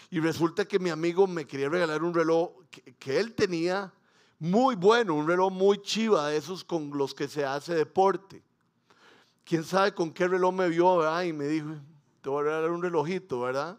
[0.09, 2.49] Y resulta que mi amigo me quería regalar un reloj
[2.97, 3.93] que, él tenía
[4.39, 8.41] muy bueno, un reloj muy chiva, de esos con los que se hace deporte.
[9.43, 11.21] ¿Quién sabe con qué reloj me vio, verdad?
[11.21, 11.75] Y me dijo,
[12.21, 13.77] te voy a regalar un relojito, ¿verdad?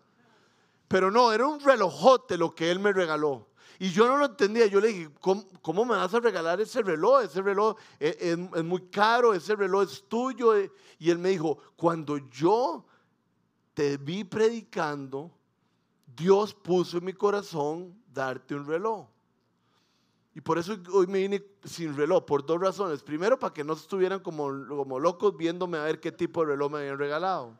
[0.90, 3.46] Pero no, era un relojote lo que él me regaló.
[3.79, 4.66] Y yo no lo entendía.
[4.66, 7.22] Yo le dije, ¿cómo, me vas a regalar ese reloj?
[7.22, 10.53] Ese reloj es, muy caro, ese reloj es tuyo.
[10.98, 12.85] Y él me dijo, cuando yo
[13.72, 15.31] te vi predicando,
[16.16, 19.07] Dios puso en mi corazón darte un reloj.
[20.35, 23.00] Y por eso hoy me vine sin reloj, por dos razones.
[23.00, 26.72] Primero, para que no estuvieran como, como locos viéndome a ver qué tipo de reloj
[26.72, 27.53] me habían regalado.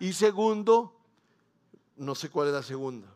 [0.00, 0.99] Y segundo,
[2.00, 3.06] no sé cuál es la segunda.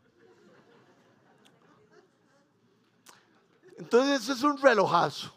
[3.79, 5.33] Entonces es un relojazo.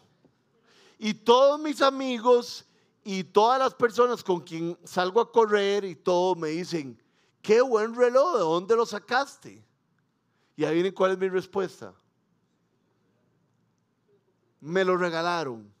[0.98, 2.66] Y todos mis amigos
[3.02, 7.02] y todas las personas con quien salgo a correr y todo me dicen,
[7.40, 9.64] qué buen reloj, ¿de dónde lo sacaste?
[10.54, 11.94] Y ahí viene cuál es mi respuesta.
[14.60, 15.72] Me lo regalaron.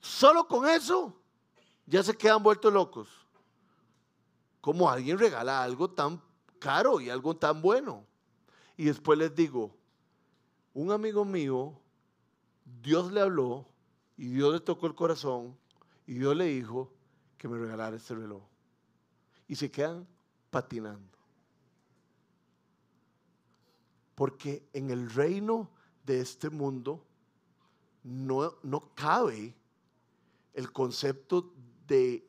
[0.00, 1.16] Solo con eso
[1.86, 3.08] ya se quedan vueltos locos.
[4.60, 6.27] ¿Cómo alguien regala algo tan
[6.58, 8.04] caro y algo tan bueno.
[8.76, 9.74] Y después les digo,
[10.74, 11.78] un amigo mío,
[12.82, 13.66] Dios le habló
[14.16, 15.56] y Dios le tocó el corazón
[16.06, 16.92] y Dios le dijo
[17.36, 18.42] que me regalara este reloj.
[19.46, 20.06] Y se quedan
[20.50, 21.18] patinando.
[24.14, 25.70] Porque en el reino
[26.04, 27.04] de este mundo
[28.02, 29.54] no, no cabe
[30.54, 31.52] el concepto
[31.86, 32.26] de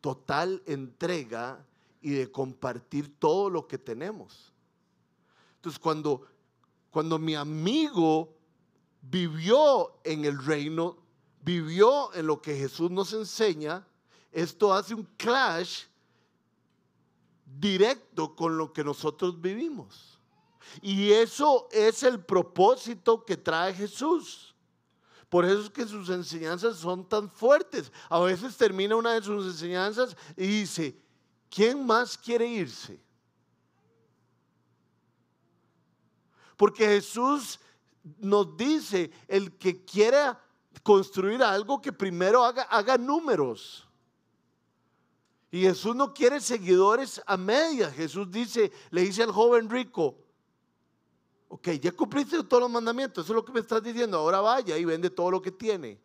[0.00, 1.64] total entrega
[2.02, 4.52] y de compartir todo lo que tenemos.
[5.56, 6.26] Entonces, cuando,
[6.90, 8.36] cuando mi amigo
[9.00, 10.98] vivió en el reino,
[11.40, 13.86] vivió en lo que Jesús nos enseña,
[14.32, 15.84] esto hace un clash
[17.44, 20.18] directo con lo que nosotros vivimos.
[20.80, 24.54] Y eso es el propósito que trae Jesús.
[25.28, 27.90] Por eso es que sus enseñanzas son tan fuertes.
[28.08, 31.01] A veces termina una de sus enseñanzas y dice,
[31.52, 32.98] ¿quién más quiere irse?
[36.56, 37.60] Porque Jesús
[38.18, 40.42] nos dice, el que quiera
[40.82, 43.86] construir algo, que primero haga, haga números.
[45.50, 47.92] Y Jesús no quiere seguidores a medias.
[47.92, 50.16] Jesús dice, le dice al joven rico,
[51.48, 54.78] ok, ya cumpliste todos los mandamientos, eso es lo que me estás diciendo, ahora vaya
[54.78, 56.00] y vende todo lo que tiene.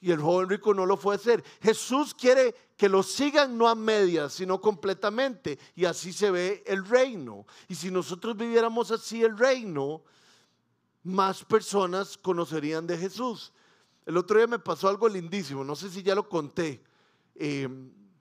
[0.00, 1.42] Y el joven rico no lo fue a hacer.
[1.62, 5.58] Jesús quiere que lo sigan no a medias, sino completamente.
[5.74, 7.46] Y así se ve el reino.
[7.68, 10.02] Y si nosotros viviéramos así el reino,
[11.02, 13.52] más personas conocerían de Jesús.
[14.04, 15.64] El otro día me pasó algo lindísimo.
[15.64, 16.82] No sé si ya lo conté.
[17.34, 17.68] Eh,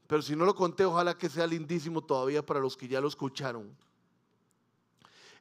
[0.07, 3.07] pero si no lo conté, ojalá que sea lindísimo todavía para los que ya lo
[3.07, 3.75] escucharon.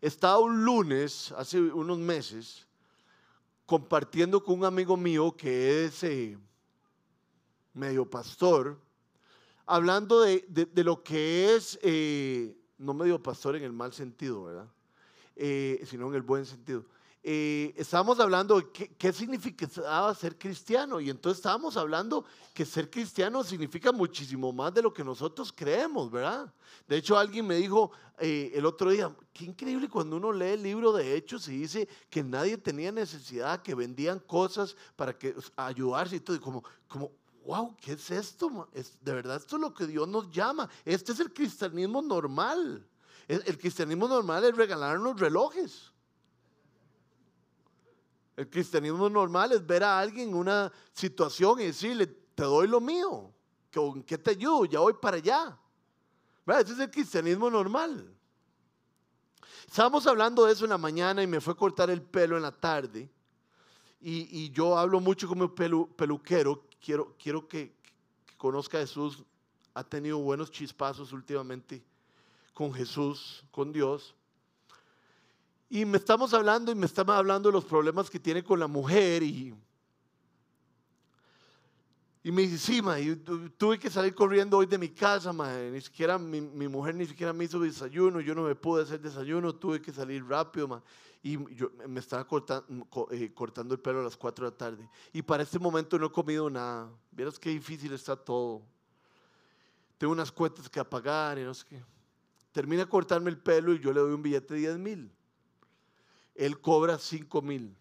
[0.01, 2.67] Estaba un lunes, hace unos meses,
[3.65, 6.37] compartiendo con un amigo mío que es eh,
[7.73, 8.79] medio pastor,
[9.67, 10.45] hablando de,
[10.77, 14.69] lo que es, eh, no medio pastor en el mal sentido, ¿verdad?
[15.37, 16.85] Eh, sino en el buen sentido.
[17.27, 22.91] Eh, estábamos hablando de qué, qué, significaba ser cristiano y entonces estábamos hablando que ser
[22.91, 26.53] cristiano significa muchísimo más de lo que nosotros creemos, ¿verdad?
[26.87, 30.63] De hecho, alguien me dijo eh, el otro día, qué increíble cuando uno lee el
[30.63, 36.17] libro de Hechos y dice que nadie tenía necesidad, que vendían cosas para que, ayudarse
[36.17, 37.11] y todo, como, como,
[37.45, 38.69] wow, ¿qué es esto?
[38.73, 40.69] Es, de verdad, esto es lo que Dios nos llama.
[40.85, 42.87] Este es el cristianismo normal.
[43.29, 45.93] El, cristianismo normal es regalarnos relojes.
[48.37, 52.81] El cristianismo normal es ver a alguien en una situación y decirle, te doy lo
[52.81, 53.33] mío,
[53.73, 54.65] ¿con qué te ayudo?
[54.65, 55.57] Ya voy para allá.
[56.47, 58.13] Ese es el cristianismo normal.
[59.67, 62.43] Estábamos hablando de eso en la mañana y me fue a cortar el pelo en
[62.43, 63.11] la tarde.
[64.01, 66.67] Y, yo hablo mucho como peluquero.
[66.85, 67.73] Quiero, quiero que,
[68.27, 69.23] que conozca a Jesús.
[69.73, 71.83] Ha tenido buenos chispazos últimamente
[72.53, 74.15] con Jesús, con Dios.
[75.71, 78.67] Y me estamos hablando y me estamos hablando de los problemas que tiene con la
[78.67, 79.55] mujer y,
[82.25, 82.97] y me dice, sí, ma,
[83.57, 87.07] tuve que salir corriendo hoy de mi casa, ma, ni siquiera mi, mi, mujer ni
[87.07, 90.83] siquiera me hizo desayuno, yo no me pude hacer desayuno, tuve que salir rápido, ma,
[91.23, 92.67] y yo me estaba cortando,
[93.13, 94.91] eh, cortando el pelo a las 4 de la tarde.
[95.13, 96.91] Y para este momento no he comido nada.
[97.13, 98.63] Vieras qué difícil está todo.
[99.97, 101.83] Tengo unas cuentas que apagar y no sé qué.
[102.53, 105.11] Termina cortarme el pelo y yo le doy un billete de 10 mil
[106.35, 107.77] él cobra cinco mil.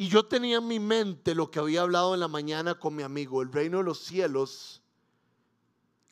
[0.00, 3.02] Y yo tenía en mi mente lo que había hablado en la mañana con mi
[3.02, 4.80] amigo, el reino de los cielos.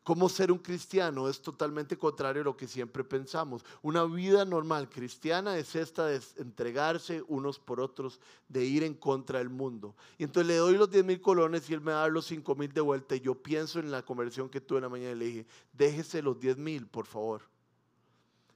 [0.02, 3.64] Cómo ser un cristiano es totalmente contrario a lo que siempre pensamos.
[3.82, 8.18] Una vida normal cristiana es esta de entregarse unos por otros,
[8.48, 9.94] de ir en contra del mundo.
[10.18, 12.72] Y entonces le doy los 10 mil colones y él me da los 5 mil
[12.72, 13.14] de vuelta.
[13.14, 16.22] Y yo pienso en la conversión que tuve en la mañana y le dije, déjese
[16.22, 17.42] los 10 mil, por favor.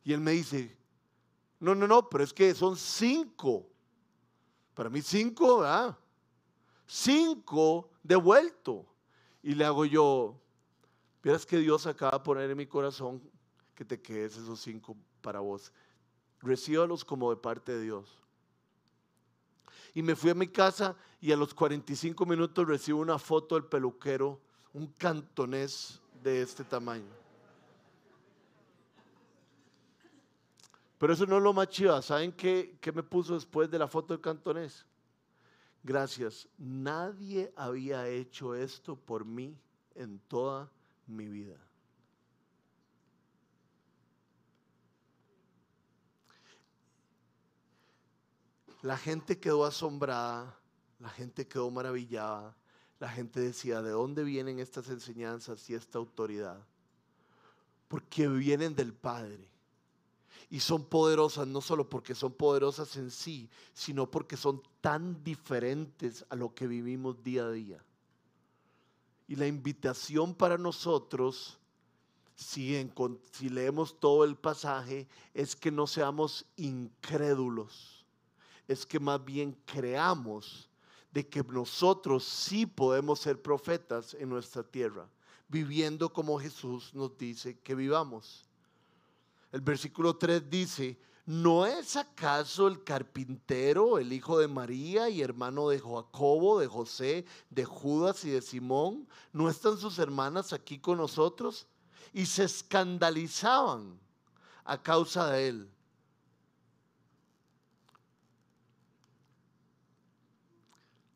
[0.02, 0.76] Y él me dice,
[1.60, 3.69] no, no, no, pero es que son cinco.
[4.74, 5.96] Para mí cinco, ¿verdad?
[6.86, 8.86] Cinco devuelto.
[9.42, 10.38] Y le hago yo,
[11.22, 13.22] vieras que Dios acaba de poner en mi corazón
[13.74, 15.72] que te quedes esos cinco para vos.
[16.40, 18.20] Recíbalos como de parte de Dios.
[19.94, 23.64] Y me fui a mi casa y a los 45 minutos recibo una foto del
[23.64, 24.40] peluquero,
[24.72, 27.19] un cantonés de este tamaño.
[31.00, 32.02] Pero eso no es lo más chiva.
[32.02, 34.84] ¿Saben qué, qué me puso después de la foto del cantonés?
[35.82, 36.46] Gracias.
[36.58, 39.56] Nadie había hecho esto por mí
[39.94, 40.70] en toda
[41.06, 41.56] mi vida.
[48.82, 50.54] La gente quedó asombrada,
[50.98, 52.54] la gente quedó maravillada,
[52.98, 56.62] la gente decía, ¿de dónde vienen estas enseñanzas y esta autoridad?
[57.88, 59.49] Porque vienen del Padre.
[60.50, 66.24] Y son poderosas no solo porque son poderosas en sí, sino porque son tan diferentes
[66.28, 67.84] a lo que vivimos día a día.
[69.28, 71.56] Y la invitación para nosotros,
[72.34, 72.90] si,
[73.30, 78.04] si leemos todo el pasaje, es que no seamos incrédulos,
[78.66, 80.68] es que más bien creamos
[81.12, 85.08] de que nosotros sí podemos ser profetas en nuestra tierra,
[85.48, 88.49] viviendo como Jesús nos dice que vivamos.
[89.52, 95.68] El versículo 3 dice, ¿no es acaso el carpintero, el hijo de María y hermano
[95.68, 99.08] de Jacobo, de José, de Judas y de Simón?
[99.32, 101.66] ¿No están sus hermanas aquí con nosotros?
[102.12, 103.98] Y se escandalizaban
[104.64, 105.70] a causa de él.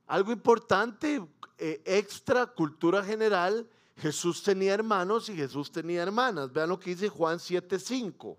[0.06, 1.24] Algo importante,
[1.58, 6.52] eh, extra cultura general, Jesús tenía hermanos y Jesús tenía hermanas.
[6.52, 8.36] Vean lo que dice Juan 7:5.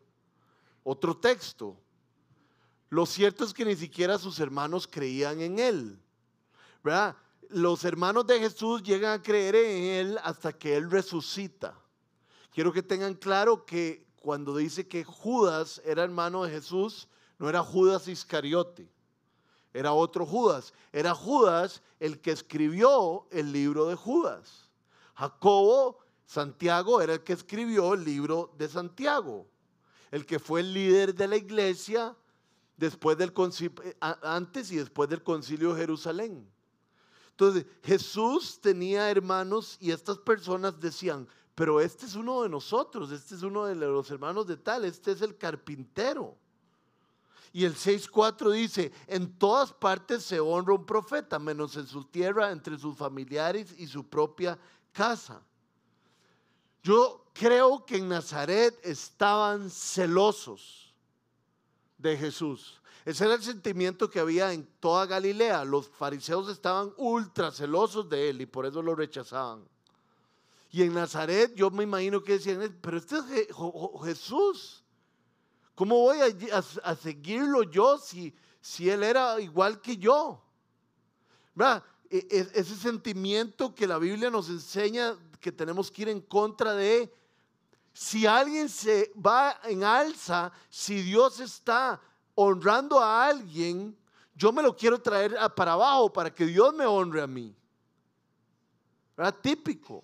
[0.84, 1.78] Otro texto.
[2.90, 6.00] Lo cierto es que ni siquiera sus hermanos creían en él.
[6.84, 7.16] ¿Verdad?
[7.50, 11.78] Los hermanos de Jesús llegan a creer en él hasta que él resucita.
[12.52, 17.62] Quiero que tengan claro que cuando dice que Judas era hermano de Jesús, no era
[17.62, 18.90] Judas Iscariote,
[19.74, 20.74] era otro Judas.
[20.94, 24.65] Era Judas el que escribió el libro de Judas.
[25.16, 29.48] Jacobo, Santiago, era el que escribió el libro de Santiago,
[30.12, 32.16] el que fue el líder de la iglesia
[32.78, 33.34] después del
[33.84, 36.48] eh, antes y después del concilio de Jerusalén.
[37.32, 43.36] Entonces, Jesús tenía hermanos y estas personas decían, pero este es uno de nosotros, este
[43.36, 46.38] es uno de los hermanos de tal, este es el carpintero.
[47.54, 52.52] Y el 6.4 dice, en todas partes se honra un profeta, menos en su tierra,
[52.52, 54.60] entre sus familiares y su propia
[54.96, 55.42] casa.
[56.82, 60.94] Yo creo que en Nazaret estaban celosos
[61.98, 62.82] de Jesús.
[63.04, 65.66] Ese era el sentimiento que había en toda Galilea.
[65.66, 69.68] Los fariseos estaban ultra celosos de él y por eso lo rechazaban.
[70.72, 73.48] Y en Nazaret yo me imagino que decían, pero este es
[74.04, 74.84] Jesús.
[75.76, 80.42] ¿Cómo voy a, seguirlo yo si, si él era igual que yo?
[81.54, 81.84] ¿Verdad?
[82.10, 86.74] E, e, ese sentimiento que la Biblia nos enseña que tenemos que ir en contra
[86.74, 87.12] de.
[87.94, 92.02] Si alguien se va en alza, si Dios está
[92.36, 93.98] honrando a alguien,
[94.36, 97.56] yo me lo quiero traer para abajo para que Dios me honre a mí.
[99.18, 100.04] Era típico.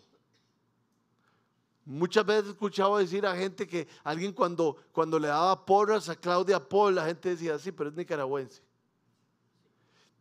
[1.84, 6.16] Muchas veces he escuchado decir a gente que alguien cuando, cuando le daba porras a
[6.16, 8.62] Claudia Paul, la gente decía, sí, pero es nicaragüense.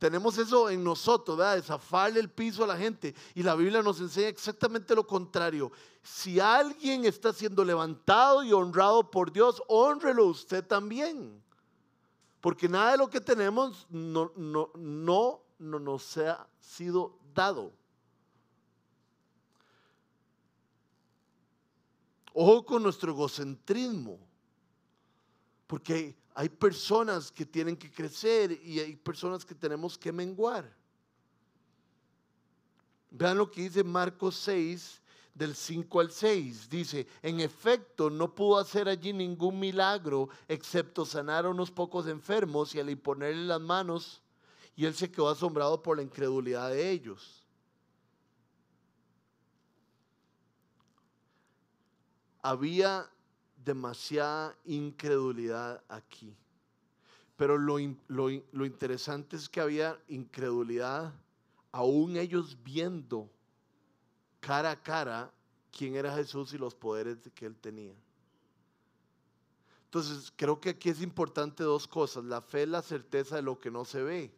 [0.00, 1.56] Tenemos eso en nosotros, ¿verdad?
[1.56, 3.14] Desafarle el piso a la gente.
[3.34, 5.70] Y la Biblia nos enseña exactamente lo contrario.
[6.02, 11.42] Si alguien está siendo levantado y honrado por Dios, honrelo usted también.
[12.40, 17.70] Porque nada de lo que tenemos no, no, no, no nos ha sido dado.
[22.32, 24.18] Ojo con nuestro egocentrismo.
[25.66, 30.72] Porque hay personas que tienen que crecer y hay personas que tenemos que menguar.
[33.10, 35.00] Vean lo que dice Marcos 6,
[35.34, 36.68] del 5 al 6.
[36.68, 42.74] Dice, en efecto, no pudo hacer allí ningún milagro excepto sanar a unos pocos enfermos
[42.74, 44.22] y al imponerle las manos,
[44.76, 47.44] y él se quedó asombrado por la incredulidad de ellos.
[52.42, 53.10] Había
[53.64, 56.34] demasiada incredulidad aquí.
[57.36, 61.12] Pero lo, lo, interesante es que había incredulidad,
[61.72, 63.30] aún ellos viendo
[64.40, 65.32] cara a cara
[65.70, 67.94] quién era Jesús y los poderes que él tenía.
[69.84, 72.24] Entonces, creo que aquí es importante dos cosas.
[72.24, 74.32] La fe es la certeza de lo que no se ve.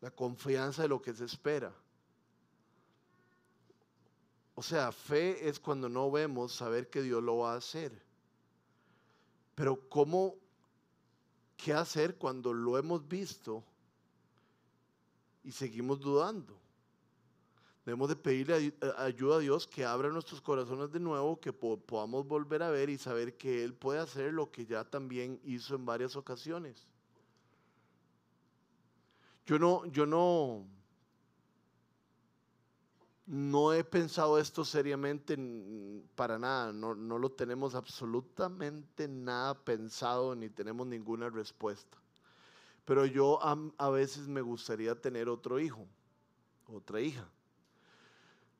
[0.00, 1.72] La confianza de lo que se espera.
[4.54, 8.02] O sea, fe es cuando no vemos saber que Dios lo va a hacer.
[9.54, 10.36] Pero ¿cómo,
[11.56, 13.64] qué hacer cuando lo hemos visto
[15.42, 16.58] y seguimos dudando?
[17.84, 22.62] Debemos de pedirle ayuda a Dios que abra nuestros corazones de nuevo, que podamos volver
[22.62, 26.14] a ver y saber que Él puede hacer lo que ya también hizo en varias
[26.14, 26.86] ocasiones.
[29.44, 30.64] Yo no, yo no,
[33.26, 35.38] no he pensado esto seriamente
[36.14, 41.98] para nada, no, lo tenemos absolutamente nada pensado ni tenemos ninguna respuesta.
[42.84, 45.86] Pero yo a, a, veces me gustaría tener otro hijo,
[46.66, 47.28] otra hija.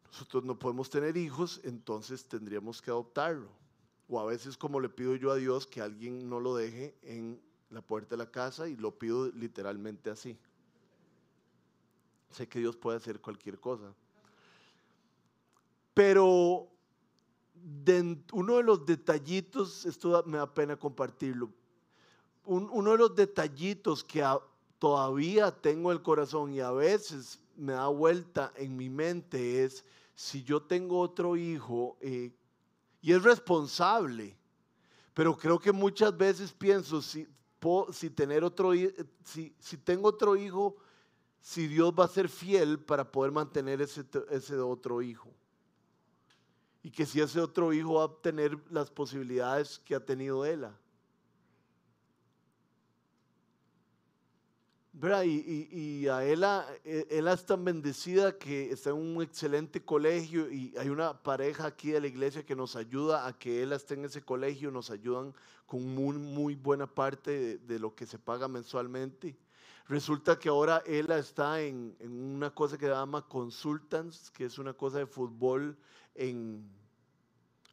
[0.06, 3.48] Nosotros no podemos tener hijos, entonces tendríamos que adoptarlo.
[4.08, 7.40] O a veces como le pido yo a Dios que alguien no lo deje en
[7.70, 10.38] la puerta de la casa y lo pido literalmente así.
[12.30, 13.92] Sé que Dios puede hacer cualquier cosa.
[15.94, 16.68] Pero
[18.32, 21.50] uno de los detallitos, esto me da pena compartirlo,
[22.44, 24.24] uno de los detallitos que
[24.78, 29.84] todavía tengo en el corazón y a veces me da vuelta en mi mente es
[30.14, 32.32] si yo tengo otro hijo eh,
[33.00, 34.36] y es responsable,
[35.14, 37.28] pero creo que muchas veces pienso si,
[38.10, 38.72] tener otro
[39.24, 40.76] si, si tengo otro hijo,
[41.40, 45.32] si Dios va a ser fiel para poder mantener ese otro hijo
[46.82, 50.76] y que si ese otro hijo va a tener las posibilidades que ha tenido Ela.
[55.24, 60.50] Y, y, a Ela, e, Ela es tan bendecida que está en un excelente colegio
[60.50, 63.94] y hay una pareja aquí de la iglesia que nos ayuda a que Ela esté
[63.94, 65.34] en ese colegio, nos ayudan
[65.66, 69.36] con muy, muy buena parte de, de lo que se paga mensualmente.
[69.88, 74.58] Resulta que ahora Ela está en, en, una cosa que se llama Consultants, que es
[74.58, 75.76] una cosa de fútbol
[76.14, 76.68] en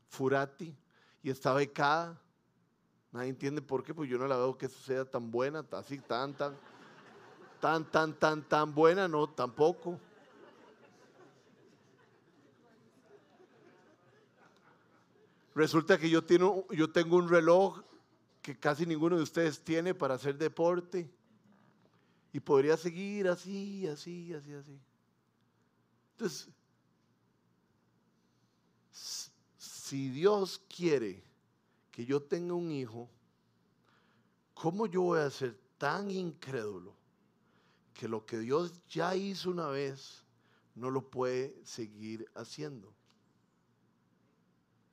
[0.09, 0.75] Furati
[1.23, 2.19] y está becada.
[3.11, 5.97] Nadie entiende por qué, pues yo no la veo que eso sea tan buena, así
[5.99, 6.55] tan, tan,
[7.59, 9.99] tan, tan, tan, tan buena, no, tampoco.
[15.55, 17.81] Resulta que yo, tengo, yo tengo un reloj
[18.41, 21.09] que casi ninguno de ustedes tiene para hacer deporte.
[22.31, 24.79] Y podría seguir así, así, así, así.
[26.11, 26.49] Entonces,
[29.57, 31.23] si Dios quiere
[31.91, 33.09] que yo tenga un hijo,
[34.53, 36.95] ¿cómo yo voy a ser tan incrédulo
[37.93, 40.23] que lo que Dios ya hizo una vez
[40.75, 42.93] no lo puede seguir haciendo?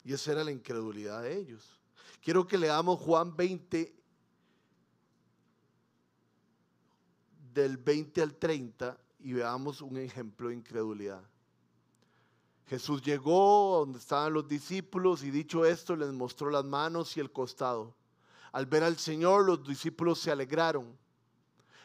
[0.03, 1.79] Y esa era la incredulidad de ellos.
[2.21, 3.93] Quiero que leamos Juan 20,
[7.53, 11.23] del 20 al 30, y veamos un ejemplo de incredulidad.
[12.67, 17.31] Jesús llegó donde estaban los discípulos y dicho esto les mostró las manos y el
[17.31, 17.95] costado.
[18.51, 20.97] Al ver al Señor los discípulos se alegraron.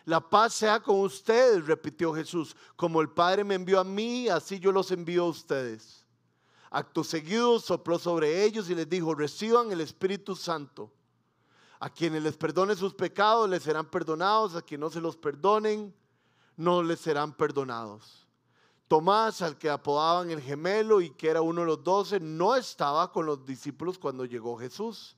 [0.05, 2.57] La paz sea con ustedes, repitió Jesús.
[2.75, 6.05] Como el Padre me envió a mí, así yo los envío a ustedes.
[6.71, 10.91] Acto seguido sopló sobre ellos y les dijo, reciban el Espíritu Santo.
[11.79, 15.95] A quienes les perdone sus pecados les serán perdonados, a quienes no se los perdonen
[16.57, 18.27] no les serán perdonados.
[18.93, 23.11] Tomás, al que apodaban el gemelo y que era uno de los doce, no estaba
[23.11, 25.17] con los discípulos cuando llegó Jesús.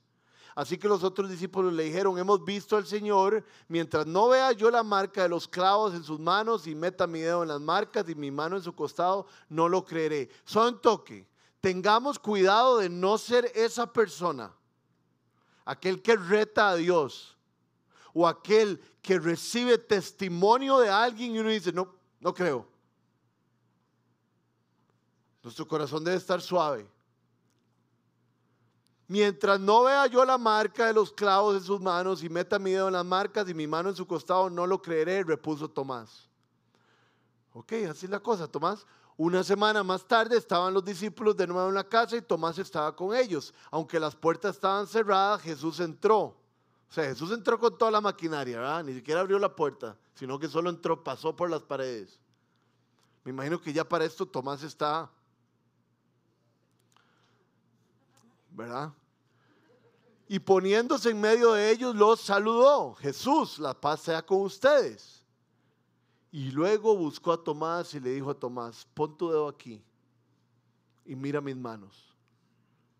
[0.55, 4.71] Así que los otros discípulos le dijeron, hemos visto al Señor, mientras no vea yo
[4.71, 8.07] la marca de los clavos en sus manos y meta mi dedo en las marcas
[8.07, 10.29] y mi mano en su costado, no lo creeré.
[10.45, 11.27] Son toque,
[11.59, 14.55] tengamos cuidado de no ser esa persona,
[15.65, 17.35] aquel que reta a Dios
[18.13, 22.73] o aquel que recibe testimonio de alguien y uno dice, no, no creo.
[25.45, 26.89] Nuestro corazón debe estar suave.
[29.07, 32.71] Mientras no vea yo la marca de los clavos en sus manos y meta mi
[32.71, 36.27] dedo en las marcas y mi mano en su costado, no lo creeré, repuso Tomás.
[37.53, 38.87] Ok, así es la cosa, Tomás.
[39.17, 42.95] Una semana más tarde estaban los discípulos de nuevo en la casa y Tomás estaba
[42.95, 43.53] con ellos.
[43.69, 46.35] Aunque las puertas estaban cerradas, Jesús entró.
[46.89, 48.83] O sea, Jesús entró con toda la maquinaria, ¿verdad?
[48.83, 52.19] Ni siquiera abrió la puerta, sino que solo entró, pasó por las paredes.
[53.23, 55.11] Me imagino que ya para esto Tomás está
[58.55, 58.93] ¿verdad?
[60.27, 62.95] Y poniéndose en medio de ellos, los saludó.
[62.95, 65.23] Jesús, la paz sea con ustedes.
[66.31, 69.83] Y luego buscó a Tomás y le dijo a Tomás, pon tu dedo aquí
[71.05, 72.13] y mira mis manos.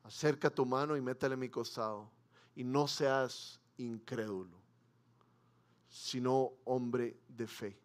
[0.03, 2.09] Acerca tu mano y métele mi costado.
[2.55, 4.55] Y no seas incrédulo,
[5.89, 7.77] sino hombre de fe.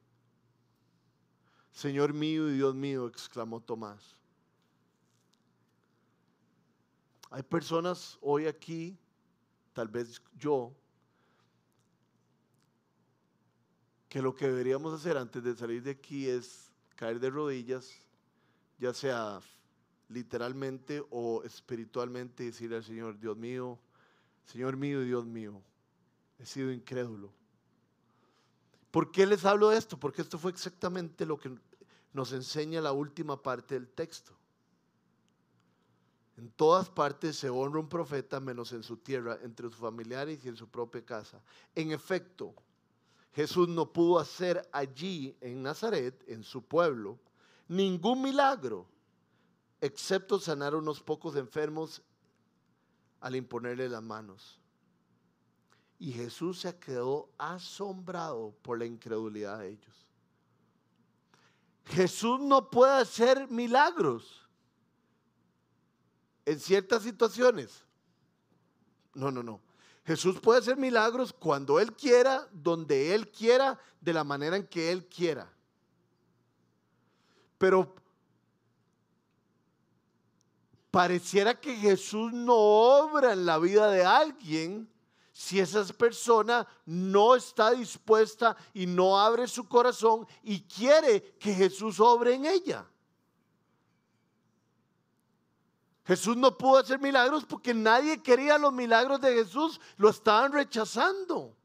[1.72, 4.19] Señor mío y Dios mío, exclamó Tomás.
[7.30, 8.98] Hay personas hoy aquí,
[9.72, 10.72] tal vez yo,
[14.08, 17.92] que lo que deberíamos hacer antes de salir de aquí es caer de rodillas,
[18.78, 19.40] ya sea
[20.08, 23.78] literalmente o espiritualmente, y decirle al Señor, Dios mío,
[24.44, 25.62] Señor mío, Dios mío,
[26.40, 27.32] he sido incrédulo.
[28.90, 29.96] ¿Por qué les hablo de esto?
[29.96, 31.56] Porque esto fue exactamente lo que
[32.12, 34.39] nos enseña la última parte del texto.
[36.40, 40.48] En todas partes se honra un profeta menos en su tierra, entre sus familiares y
[40.48, 41.38] en su propia casa.
[41.74, 42.54] En efecto,
[43.34, 47.18] Jesús no pudo hacer allí en Nazaret, en su pueblo,
[47.68, 48.86] ningún milagro,
[49.82, 52.00] excepto sanar a unos pocos enfermos
[53.20, 54.58] al imponerle las manos.
[55.98, 60.06] Y Jesús se quedó asombrado por la incredulidad de ellos.
[61.84, 64.39] Jesús no puede hacer milagros
[66.50, 67.84] en ciertas situaciones.
[69.14, 69.60] No, no, no.
[70.04, 74.90] Jesús puede hacer milagros cuando Él quiera, donde Él quiera, de la manera en que
[74.90, 75.48] Él quiera.
[77.56, 77.94] Pero
[80.90, 84.90] pareciera que Jesús no obra en la vida de alguien
[85.32, 92.00] si esa persona no está dispuesta y no abre su corazón y quiere que Jesús
[92.00, 92.84] obre en ella.
[96.10, 101.56] Jesús no pudo hacer milagros porque nadie quería los milagros de Jesús, lo estaban rechazando.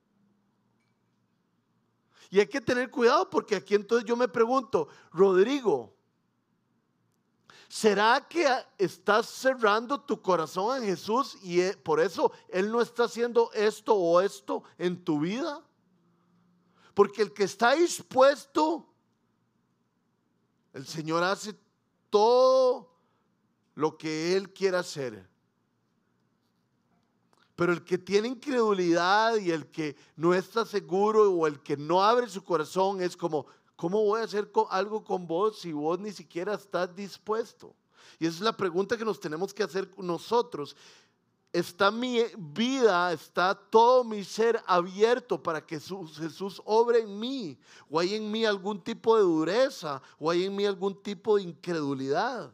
[2.30, 5.96] Y hay que tener cuidado porque aquí entonces yo me pregunto, Rodrigo,
[7.68, 13.06] ¿será que estás cerrando tu corazón a Jesús y e, por eso Él no está
[13.06, 15.60] haciendo esto o esto en tu vida?
[16.94, 18.88] Porque el que está dispuesto,
[20.72, 21.58] el Señor hace
[22.12, 22.95] todo
[23.76, 25.28] lo que Él quiera hacer.
[27.56, 32.04] Pero el que tiene incredulidad y el que no está seguro o el que no
[32.04, 33.46] abre su corazón es como,
[33.76, 37.74] ¿cómo voy a hacer algo con vos si vos ni siquiera estás dispuesto?
[38.20, 40.76] Y esa es la pregunta que nos tenemos que hacer nosotros.
[41.54, 47.58] ¿Está mi vida, está todo mi ser abierto para que Jesús obre en mí?
[47.90, 50.02] ¿O hay en mí algún tipo de dureza?
[50.20, 52.52] ¿O hay en mí algún tipo de incredulidad?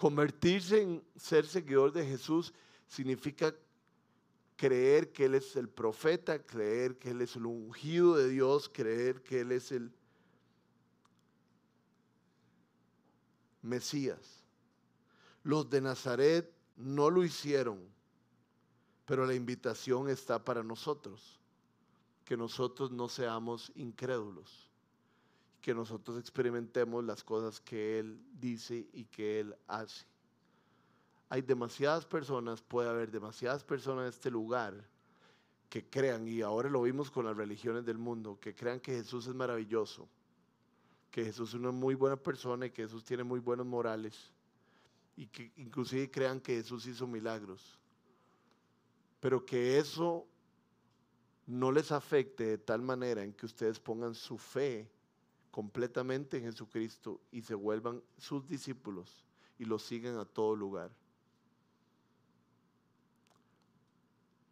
[0.00, 2.54] Convertirse en ser seguidor de Jesús
[2.88, 3.54] significa
[4.56, 9.22] creer que Él es el profeta, creer que Él es el ungido de Dios, creer
[9.22, 9.92] que Él es el
[13.60, 14.42] Mesías.
[15.42, 17.78] Los de Nazaret no lo hicieron,
[19.04, 21.38] pero la invitación está para nosotros,
[22.24, 24.69] que nosotros no seamos incrédulos,
[25.60, 30.06] que nosotros experimentemos las cosas que Él dice y que Él hace.
[31.28, 34.74] Hay demasiadas personas, puede haber demasiadas personas en este lugar
[35.68, 39.28] que crean, y ahora lo vimos con las religiones del mundo, que crean que Jesús
[39.28, 40.08] es maravilloso,
[41.10, 44.32] que Jesús es una muy buena persona y que Jesús tiene muy buenos morales,
[45.16, 47.78] y que inclusive crean que Jesús hizo milagros,
[49.20, 50.26] pero que eso
[51.46, 54.90] no les afecte de tal manera en que ustedes pongan su fe
[55.50, 59.24] completamente en Jesucristo y se vuelvan sus discípulos
[59.58, 60.90] y lo sigan a todo lugar.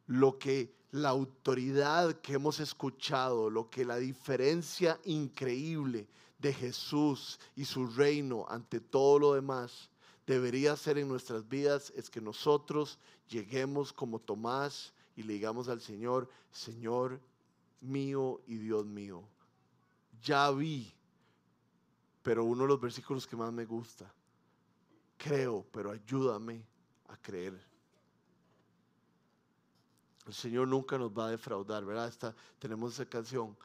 [0.07, 6.07] Lo que la autoridad que hemos escuchado, lo que la diferencia increíble
[6.39, 9.91] de Jesús y su reino ante todo lo demás
[10.27, 15.81] debería ser en nuestras vidas es que nosotros lleguemos como Tomás y le digamos al
[15.81, 17.21] Señor, Señor
[17.81, 19.23] mío y Dios mío,
[20.23, 20.93] ya vi,
[22.23, 24.13] pero uno de los versículos que más me gusta,
[25.17, 26.63] creo, pero ayúdame
[27.09, 27.59] a creer.
[30.27, 32.09] El Señor nunca nos va a defraudar, ¿verdad?
[32.09, 33.57] Esta, tenemos esa canción.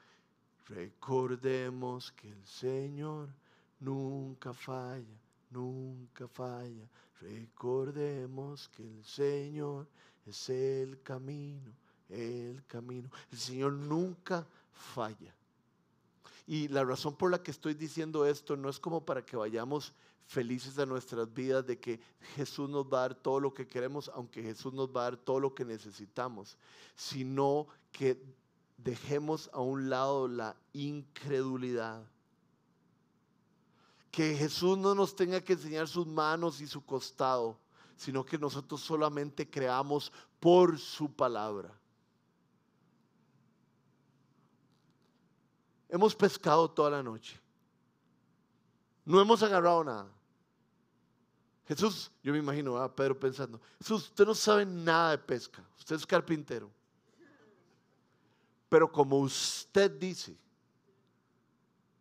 [0.67, 3.27] Recordemos que el Señor
[3.81, 5.19] nunca falla,
[5.51, 6.87] nunca falla.
[7.19, 9.87] Recordemos que el Señor
[10.25, 11.73] es el camino,
[12.07, 13.09] el camino.
[13.29, 15.35] El Señor nunca falla.
[16.45, 19.93] Y la razón por la que estoy diciendo esto no es como para que vayamos
[20.25, 21.99] felices de nuestras vidas, de que
[22.35, 25.17] Jesús nos va a dar todo lo que queremos, aunque Jesús nos va a dar
[25.17, 26.57] todo lo que necesitamos,
[26.95, 28.21] sino que
[28.77, 32.03] dejemos a un lado la incredulidad.
[34.11, 37.57] Que Jesús no nos tenga que enseñar sus manos y su costado,
[37.95, 41.73] sino que nosotros solamente creamos por su palabra.
[45.93, 47.39] Hemos pescado toda la noche.
[49.05, 50.09] No hemos agarrado nada.
[51.67, 55.95] Jesús, yo me imagino a Pedro pensando, Jesús, usted no sabe nada de pesca, usted
[55.95, 56.71] es carpintero.
[58.69, 60.35] Pero como usted dice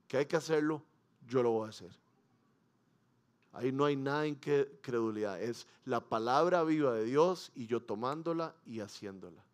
[0.08, 0.82] que hay que hacerlo,
[1.28, 1.90] yo lo voy a hacer.
[3.52, 8.54] Ahí no hay nada en credulidad, es la palabra viva de Dios y yo tomándola
[8.64, 9.44] y haciéndola.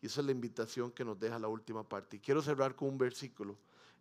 [0.00, 2.16] Y esa es la invitación que nos deja la última parte.
[2.16, 3.58] Y quiero cerrar con un versículo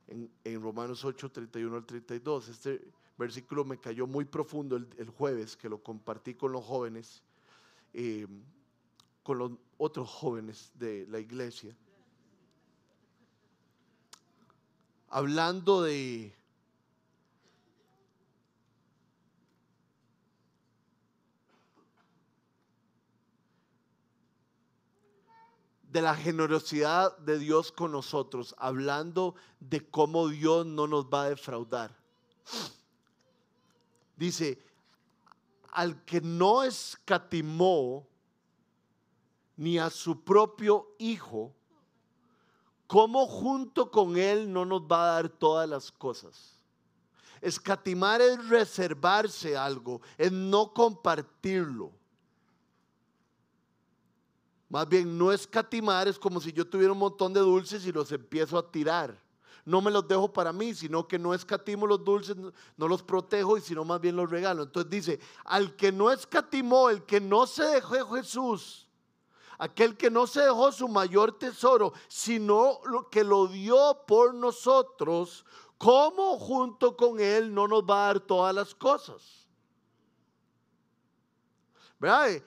[0.08, 2.50] en, Romanos 8, 31 al 32.
[2.50, 2.82] Este
[3.18, 7.24] versículo me cayó muy profundo el, jueves que lo compartí con los jóvenes,
[7.94, 8.28] eh,
[9.24, 11.76] con los otros jóvenes de la iglesia.
[15.10, 16.34] Hablando de
[25.94, 31.30] de la generosidad de Dios con nosotros, hablando de cómo Dios no nos va a
[31.30, 31.96] defraudar.
[34.18, 34.60] Dice,
[35.72, 38.08] al que no escatimó
[39.56, 41.54] ni a su propio Hijo,
[42.88, 46.58] ¿cómo junto con Él no nos va a dar todas las cosas?
[47.40, 51.92] Escatimar es reservarse algo, es no compartirlo.
[54.74, 58.12] Más bien, no escatimar es como si yo tuviera un montón de dulces y los
[58.12, 59.16] empiezo a tirar.
[59.66, 62.36] No me los dejo para mí, sino que no escatimo los dulces,
[62.76, 64.64] no los protejo y sino más bien los regalo.
[64.64, 68.90] Entonces dice, al que no escatimó, el que no se dejó Jesús,
[69.60, 75.46] aquel que no se dejó su mayor tesoro, sino lo que lo dio por nosotros,
[75.78, 79.48] ¿cómo junto con él no nos va a dar todas las cosas?
[82.00, 82.42] ¿Verdad?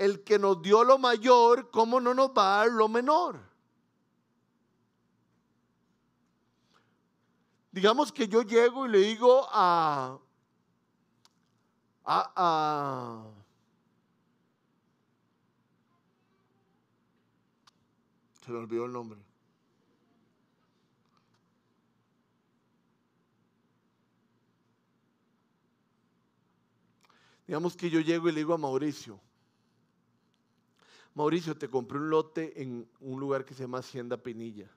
[0.00, 3.38] El que nos dio lo mayor, ¿cómo no nos va a dar lo menor?
[7.70, 10.18] Digamos que yo llego y le digo a,
[12.06, 13.30] a, a
[18.42, 19.20] se me olvidó el nombre.
[27.46, 29.20] Digamos que yo llego y le digo a Mauricio,
[31.14, 34.70] Mauricio, te compré un lote en un lugar que se llama Hacienda Pinilla.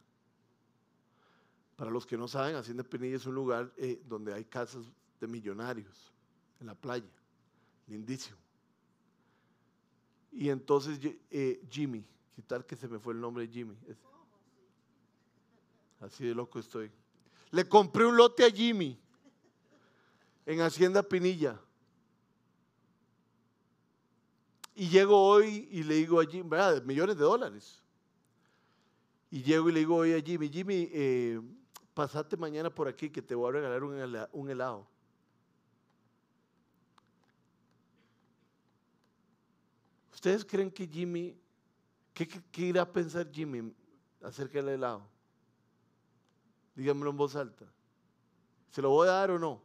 [1.76, 4.86] Para los que no saben, Hacienda Pinilla es un lugar eh, donde hay casas
[5.20, 6.12] de millonarios
[6.60, 7.10] en la playa.
[7.88, 8.38] Lindísimo.
[10.32, 12.04] Y entonces eh, Jimmy,
[12.36, 13.76] ¿qué tal que se me fue el nombre de Jimmy?
[16.00, 16.92] así de loco estoy.
[17.52, 19.00] Le compré un lote a Jimmy
[20.46, 21.60] en Hacienda Pinilla.
[24.76, 26.84] Y llego hoy y le digo a Jimmy, ¿verdad?
[26.84, 27.82] Millones de dólares.
[29.30, 31.42] Y llego y le digo hoy a Jimmy, Jimmy, eh,
[31.94, 34.88] pasate mañana por aquí que te voy a regalar un helado.
[40.24, 41.38] ¿Ustedes creen que Jimmy,
[42.14, 42.30] qué,
[42.62, 43.74] irá a pensar Jimmy
[44.22, 45.06] acerca del helado?
[46.76, 47.66] Díganmelo en voz alta.
[48.72, 49.62] ¿Se lo voy a dar o no?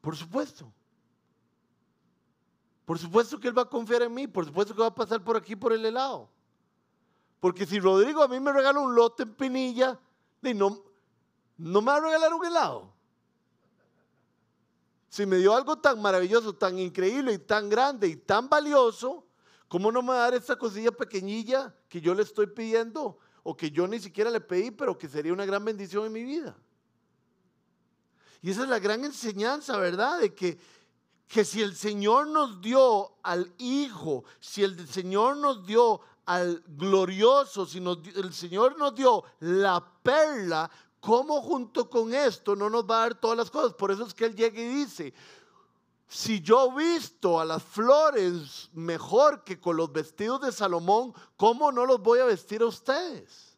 [0.00, 0.72] Por supuesto.
[2.90, 4.26] Por supuesto que él va a confiar en mí.
[4.26, 6.28] Por supuesto que va a pasar por aquí por el helado.
[7.38, 9.96] Porque si Rodrigo a mí me regala un lote en Pinilla,
[10.42, 10.82] no,
[11.56, 12.92] no me va a regalar un helado.
[15.08, 19.24] Si me dio algo tan maravilloso, tan increíble y tan grande y tan valioso,
[19.68, 23.56] ¿cómo no me va a dar esta cosilla pequeñilla que yo le estoy pidiendo o
[23.56, 26.58] que yo ni siquiera le pedí, pero que sería una gran bendición en mi vida?
[28.42, 30.18] Y esa es la gran enseñanza, ¿verdad?
[30.18, 30.58] De que,
[31.30, 37.64] que si el Señor nos dio al Hijo, si el Señor nos dio al glorioso,
[37.66, 40.68] si el Señor nos dio la perla,
[40.98, 43.74] ¿cómo junto con esto no nos va a dar todas las cosas?
[43.74, 45.14] Por eso es que Él llega y dice,
[46.08, 51.86] si yo visto a las flores mejor que con los vestidos de Salomón, ¿cómo no
[51.86, 53.49] los voy a vestir a ustedes?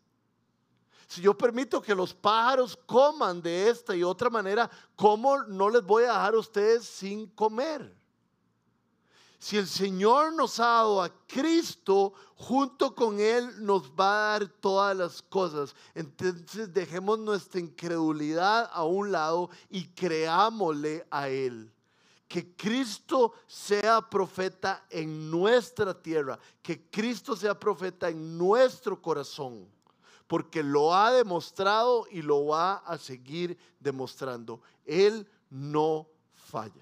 [1.12, 5.82] Si yo permito que los pájaros coman de esta y otra manera, ¿cómo no les
[5.82, 7.94] voy a dejar a ustedes sin comer?
[9.38, 14.48] Si el Señor nos ha dado a Cristo, junto con Él nos va a dar
[14.48, 15.76] todas las cosas.
[15.94, 21.70] Entonces dejemos nuestra incredulidad a un lado y creámosle a Él.
[22.26, 29.68] Que Cristo sea profeta en nuestra tierra, que Cristo sea profeta en nuestro corazón,
[30.32, 34.62] porque lo ha demostrado y lo va a seguir demostrando.
[34.86, 36.81] Él no falla.